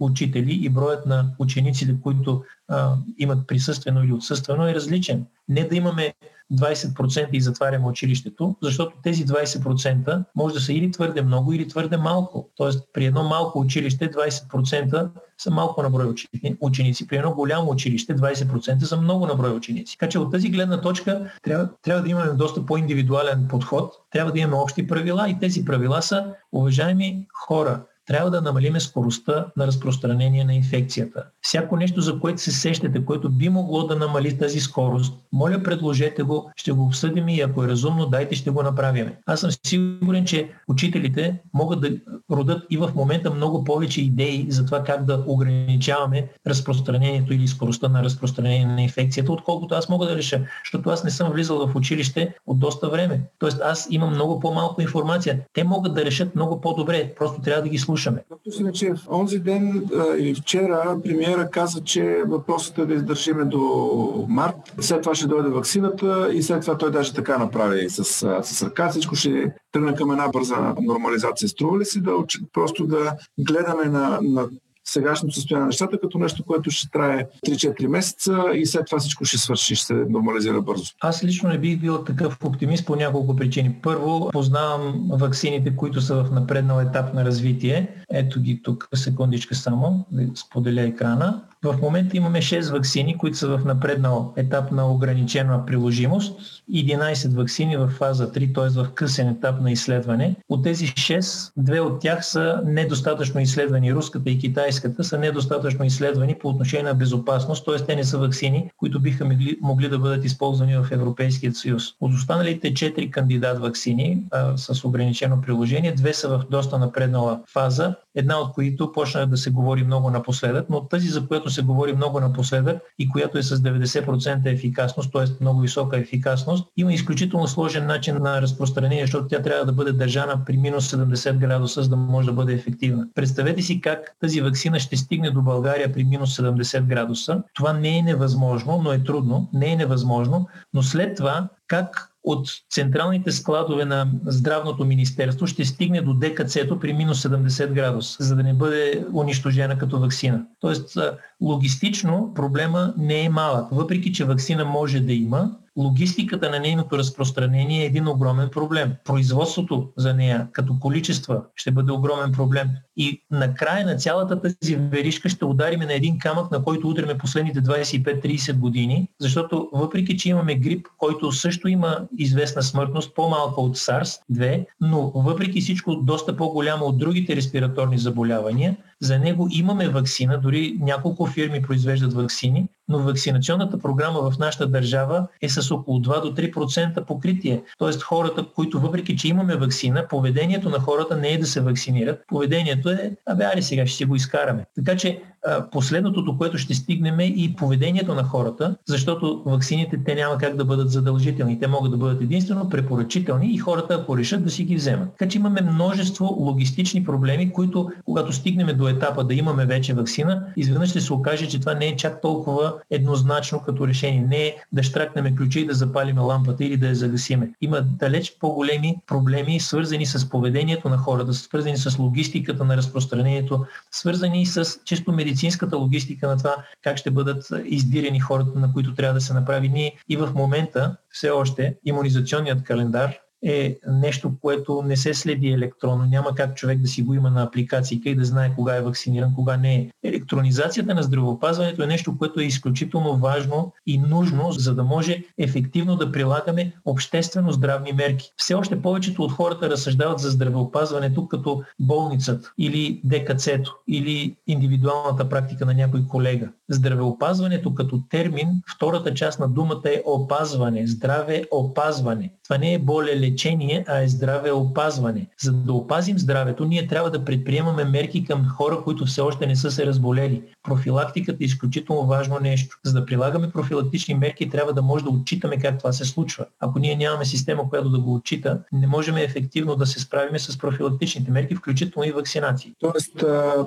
[0.00, 5.26] учители и броят на учениците, които а, имат присъствено или отсъствено е различен.
[5.48, 6.14] Не да имаме
[6.52, 11.96] 20% и затваряме училището, защото тези 20% може да са или твърде много, или твърде
[11.96, 12.50] малко.
[12.56, 16.14] Тоест при едно малко училище 20% са малко на брой
[16.60, 17.06] ученици.
[17.06, 19.98] При едно голямо училище 20% са много на брой ученици.
[19.98, 24.38] Така че от тази гледна точка трябва, трябва да имаме доста по-индивидуален подход, трябва да
[24.38, 30.44] имаме общи правила и тези правила са, уважаеми хора, трябва да намалиме скоростта на разпространение
[30.44, 31.24] на инфекцията.
[31.40, 36.22] Всяко нещо, за което се сещате, което би могло да намали тази скорост, моля предложете
[36.22, 39.12] го, ще го обсъдим и ако е разумно, дайте ще го направим.
[39.26, 41.90] Аз съм сигурен, че учителите могат да
[42.30, 47.88] родат и в момента много повече идеи за това как да ограничаваме разпространението или скоростта
[47.88, 51.76] на разпространение на инфекцията, отколкото аз мога да реша, защото аз не съм влизал в
[51.76, 53.20] училище от доста време.
[53.38, 55.40] Тоест аз имам много по-малко информация.
[55.52, 58.24] Те могат да решат много по-добре, просто трябва да ги слушам слушаме.
[58.30, 64.26] Доктор Синечев, онзи ден а, или вчера премиера каза, че въпросът е да издържиме до
[64.28, 64.56] март.
[64.80, 68.04] След това ще дойде вакцината и след това той даже така направи с,
[68.42, 68.88] с ръка.
[68.88, 71.48] Всичко ще тръгне към една бърза нормализация.
[71.48, 72.12] Струва ли си да
[72.52, 74.48] просто да гледаме на, на
[74.90, 79.24] сегашното състояние на нещата като нещо, което ще трае 3-4 месеца и след това всичко
[79.24, 80.84] ще свърши, ще се нормализира бързо.
[81.00, 83.76] Аз лично не бих бил такъв оптимист по няколко причини.
[83.82, 87.88] Първо, познавам ваксините, които са в напреднал етап на развитие.
[88.12, 91.42] Ето ги тук, секундичка само, да споделя екрана.
[91.64, 96.40] В момента имаме 6 вакцини, които са в напреднал етап на ограничена приложимост,
[96.74, 98.68] 11 вакцини в фаза 3, т.е.
[98.82, 100.36] в късен етап на изследване.
[100.48, 103.94] От тези 6, две от тях са недостатъчно изследвани.
[103.94, 107.86] Руската и китайската са недостатъчно изследвани по отношение на безопасност, т.е.
[107.86, 109.30] те не са вакцини, които биха
[109.60, 111.84] могли, да бъдат използвани в Европейския съюз.
[112.00, 114.22] От останалите 4 кандидат вакцини
[114.56, 119.50] с ограничено приложение, две са в доста напреднала фаза, една от които почна да се
[119.50, 123.56] говори много напоследък, но тази, за която се говори много напоследък и която е с
[123.56, 125.24] 90% ефикасност, т.е.
[125.40, 130.44] много висока ефикасност, има изключително сложен начин на разпространение, защото тя трябва да бъде държана
[130.46, 133.06] при минус 70 градуса, за да може да бъде ефективна.
[133.14, 137.42] Представете си как тази вакцина ще стигне до България при минус 70 градуса.
[137.54, 139.48] Това не е невъзможно, но е трудно.
[139.52, 146.00] Не е невъзможно, но след това как от централните складове на здравното министерство ще стигне
[146.00, 150.44] до ДКЦ-то при минус 70 градуса, за да не бъде унищожена като вакцина.
[150.60, 150.98] Тоест,
[151.40, 153.66] логистично проблема не е малък.
[153.72, 158.92] Въпреки, че вакцина може да има, логистиката на нейното разпространение е един огромен проблем.
[159.04, 162.68] Производството за нея като количества ще бъде огромен проблем.
[162.96, 167.62] И накрая на цялата тази веришка ще удариме на един камък, на който удряме последните
[167.62, 174.66] 25-30 години, защото въпреки, че имаме грип, който също има известна смъртност, по-малка от SARS-2,
[174.80, 181.26] но въпреки всичко доста по-голяма от другите респираторни заболявания, за него имаме вакцина, дори няколко
[181.26, 187.04] фирми произвеждат вакцини, но вакцинационната програма в нашата държава е с около 2 до 3%
[187.04, 187.62] покритие.
[187.78, 192.24] Тоест хората, които въпреки, че имаме вакцина, поведението на хората не е да се вакцинират.
[192.28, 194.64] Поведението е, абе, али сега ще си го изкараме.
[194.76, 195.22] Така че
[195.70, 200.56] последното, до което ще стигнем е и поведението на хората, защото вакцините те няма как
[200.56, 201.60] да бъдат задължителни.
[201.60, 205.08] Те могат да бъдат единствено препоръчителни и хората, ако решат да си ги вземат.
[205.18, 210.46] Така че имаме множество логистични проблеми, които, когато стигнем до етапа да имаме вече вакцина,
[210.56, 214.26] изведнъж ще се окаже, че това не е чак толкова еднозначно като решение.
[214.28, 217.50] Не е да штракнем ключа и да запалиме лампата или да я загасиме.
[217.60, 224.46] Има далеч по-големи проблеми, свързани с поведението на хората, свързани с логистиката на разпространението, свързани
[224.46, 229.20] с чисто медицинската логистика на това как ще бъдат издирени хората, на които трябва да
[229.20, 229.68] се направи.
[229.68, 236.04] Ние и в момента все още иммунизационният календар е нещо, което не се следи електронно.
[236.04, 239.34] Няма как човек да си го има на апликации и да знае кога е вакциниран,
[239.34, 239.90] кога не е.
[240.02, 245.96] Електронизацията на здравеопазването е нещо, което е изключително важно и нужно, за да може ефективно
[245.96, 248.32] да прилагаме обществено здравни мерки.
[248.36, 255.66] Все още повечето от хората разсъждават за здравеопазването като болницата или ДКЦ-то или индивидуалната практика
[255.66, 256.48] на някой колега.
[256.68, 262.32] Здравеопазването като термин, втората част на думата е опазване, здраве опазване.
[262.44, 265.26] Това не е боля лечение, а е здраве опазване.
[265.42, 269.56] За да опазим здравето, ние трябва да предприемаме мерки към хора, които все още не
[269.56, 270.42] са се разболели.
[270.62, 272.76] Профилактиката е изключително важно нещо.
[272.84, 276.46] За да прилагаме профилактични мерки, трябва да може да отчитаме как това се случва.
[276.60, 280.58] Ако ние нямаме система, която да го отчита, не можем ефективно да се справим с
[280.58, 282.74] профилактичните мерки, включително и вакцинации.
[282.80, 283.16] Тоест,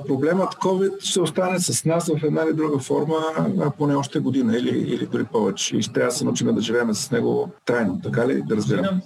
[0.07, 3.15] проблемът COVID ще остане с нас в една или друга форма
[3.77, 5.77] поне още година или, или дори повече.
[5.77, 9.01] И ще трябва да се научим да живеем с него трайно, така ли да разбирам?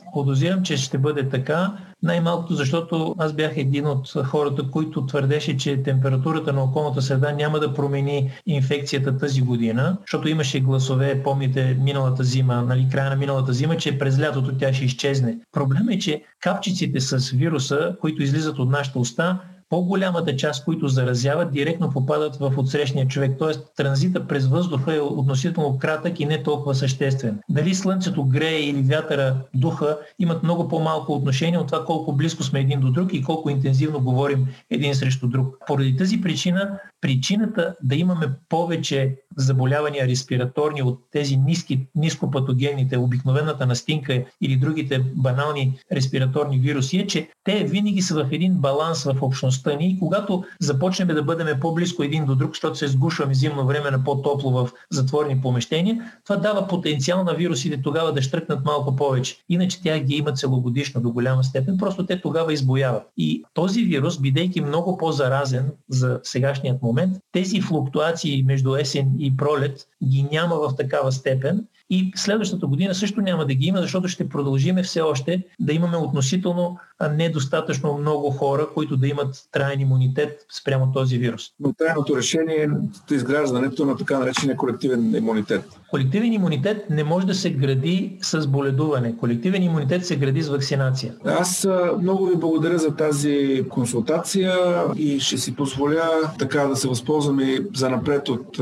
[0.46, 1.78] Прогнозирам, че ще бъде така.
[2.04, 7.60] Най-малкото, защото аз бях един от хората, които твърдеше, че температурата на околната среда няма
[7.60, 13.54] да промени инфекцията тази година, защото имаше гласове, помните, миналата зима, нали, края на миналата
[13.54, 15.38] зима, че през лятото тя ще изчезне.
[15.52, 19.40] Проблемът е, че капчиците с вируса, които излизат от нашата уста,
[19.76, 23.32] по-голямата част, които заразяват, директно попадат в отсрещния човек.
[23.40, 23.54] Т.е.
[23.78, 27.40] транзита през въздуха е относително кратък и не толкова съществен.
[27.50, 32.60] Дали слънцето грее или вятъра духа имат много по-малко отношение от това колко близко сме
[32.60, 35.58] един до друг и колко интензивно говорим един срещу друг.
[35.68, 44.24] Поради тази причина, причината да имаме повече заболявания респираторни от тези ниски, нископатогенните, обикновената настинка
[44.42, 49.76] или другите банални респираторни вируси е, че те винаги са в един баланс в общността
[49.76, 53.92] ни и когато започнем да бъдем по-близко един до друг, защото се сгушваме зимно време
[53.92, 59.38] на по-топло в затворени помещения, това дава потенциал на вирусите тогава да штръкнат малко повече.
[59.50, 63.04] Иначе тя ги има целогодишно до голяма степен, просто те тогава избояват.
[63.18, 66.95] И този вирус, бидейки много по-заразен за сегашният момент,
[67.32, 73.22] тези флуктуации между есен и пролет ги няма в такава степен и следващата година също
[73.22, 76.78] няма да ги има, защото ще продължиме все още да имаме относително
[77.12, 81.44] недостатъчно много хора, които да имат траен имунитет спрямо този вирус.
[81.60, 82.70] Но трайното решение
[83.12, 85.66] е изграждането на така наречения колективен имунитет.
[85.90, 89.18] Колективен имунитет не може да се гради с боледуване.
[89.18, 91.14] Колективен имунитет се гради с вакцинация.
[91.26, 91.68] Аз
[92.02, 94.56] много ви благодаря за тази консултация
[94.98, 98.58] и ще си позволя така да се възползвам и за напред от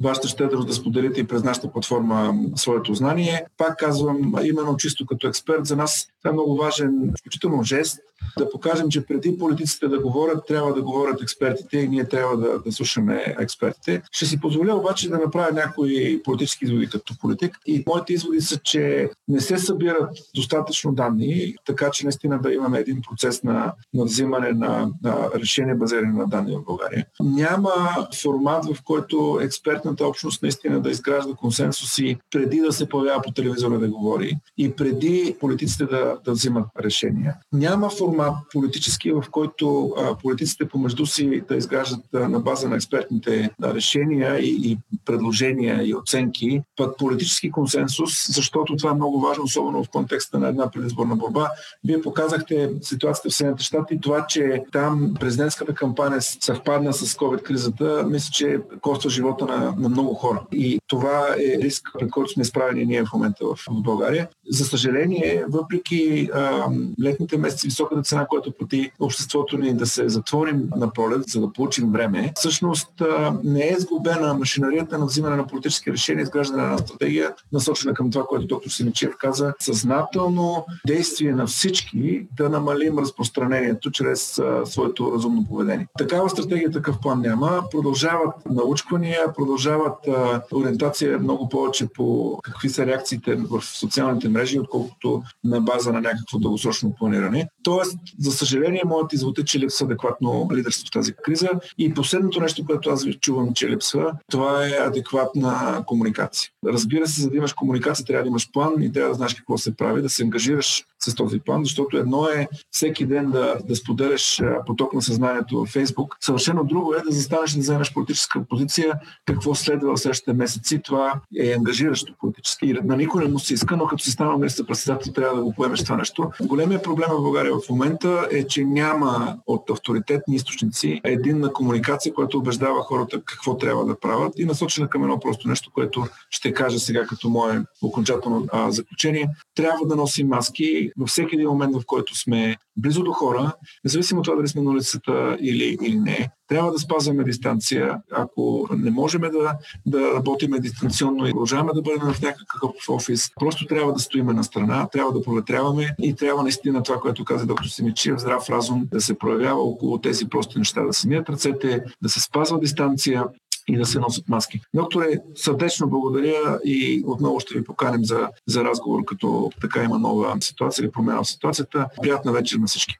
[0.00, 3.44] вашата щедрост да споделите и през нашата платформа своето знание.
[3.56, 7.98] Пак казвам, именно чисто като експерт, за нас това е много важен, включително жест,
[8.38, 12.58] да покажем, че преди политиците да говорят, трябва да говорят експертите и ние трябва да,
[12.58, 14.02] да слушаме експертите.
[14.12, 17.58] Ще си позволя обаче да направя някои политически изводи като политик.
[17.66, 22.78] И моите изводи са, че не се събират достатъчно данни, така че наистина да имаме
[22.78, 27.06] един процес на, на взимане на, на решение базирани на данни в България.
[27.20, 33.32] Няма формат, в който експертната общност наистина да изгражда консенсуси преди да се появява по
[33.32, 37.34] телевизора да говори и преди политиците да, да взимат решения.
[37.52, 38.15] Няма формат
[38.52, 44.78] политически, в който политиците помежду си да изграждат на база на експертните решения и, и
[45.04, 50.48] предложения и оценки, пък политически консенсус, защото това е много важно, особено в контекста на
[50.48, 51.50] една предизборна борба.
[51.84, 58.04] Вие показахте ситуацията в Съединените щати и това, че там президентската кампания съвпадна с COVID-кризата,
[58.06, 60.42] мисля, че коства живота на, на много хора.
[60.52, 64.28] И това е риск, пред който сме изправени ние в момента в, България.
[64.50, 66.66] За съжаление, въпреки а,
[67.02, 71.52] летните месеци, високата цена, която плати обществото ни да се затворим на пролет, за да
[71.52, 76.78] получим време, всъщност а, не е сгубена машинарията на взимане на политически решения, изграждане на
[76.78, 83.90] стратегия, насочена към това, което доктор Симичев каза, съзнателно действие на всички да намалим разпространението
[83.90, 85.86] чрез а, своето разумно поведение.
[85.98, 87.62] Такава стратегия, такъв план няма.
[87.70, 90.42] Продължават научвания, продължават а,
[90.76, 96.38] ориентация много повече по какви са реакциите в социалните мрежи, отколкото на база на някакво
[96.38, 97.48] дългосрочно планиране.
[97.62, 101.48] Тоест, за съжаление, моят извод е, че липсва адекватно лидерство в тази криза.
[101.78, 106.50] И последното нещо, което аз чувам, че липсва, това е адекватна комуникация.
[106.66, 109.58] Разбира се, за да имаш комуникация, трябва да имаш план и трябва да знаеш какво
[109.58, 113.76] се прави, да се ангажираш с този план, защото едно е всеки ден да, да
[113.76, 116.16] споделяш поток на съзнанието във Фейсбук.
[116.20, 120.65] Съвършено друго е да застанеш и да вземеш политическа позиция, какво следва в следващите месеци.
[120.84, 122.66] Това е ангажиращо политически.
[122.66, 125.42] И на никой не му се иска, но като си стана министър председател, трябва да
[125.42, 126.30] го поемеш това нещо.
[126.42, 132.38] Големия проблем в България в момента е, че няма от авторитетни източници единна комуникация, която
[132.38, 136.78] убеждава хората какво трябва да правят и насочена към едно просто нещо, което ще кажа
[136.78, 139.28] сега като мое окончателно а, заключение.
[139.56, 143.52] Трябва да носим маски във всеки един момент, в който сме близо до хора,
[143.84, 146.30] независимо от това дали сме на улицата или, или не.
[146.48, 148.00] Трябва да спазваме дистанция.
[148.12, 153.66] Ако не можем да, да работим дистанционно и продължаваме да бъдем в някакъв офис, просто
[153.66, 157.66] трябва да стоиме на страна, трябва да проветряваме и трябва наистина това, което каза доктор
[157.66, 162.08] Симичев, здрав разум да се проявява около тези прости неща, да се мият ръцете, да
[162.08, 163.24] се спазва дистанция,
[163.68, 164.60] и да се носят маски.
[164.74, 170.36] Докторе, сърдечно благодаря и отново ще ви поканим за, за разговор, като така има нова
[170.40, 171.86] ситуация или промяна в ситуацията.
[172.02, 172.98] Приятна вечер на всички.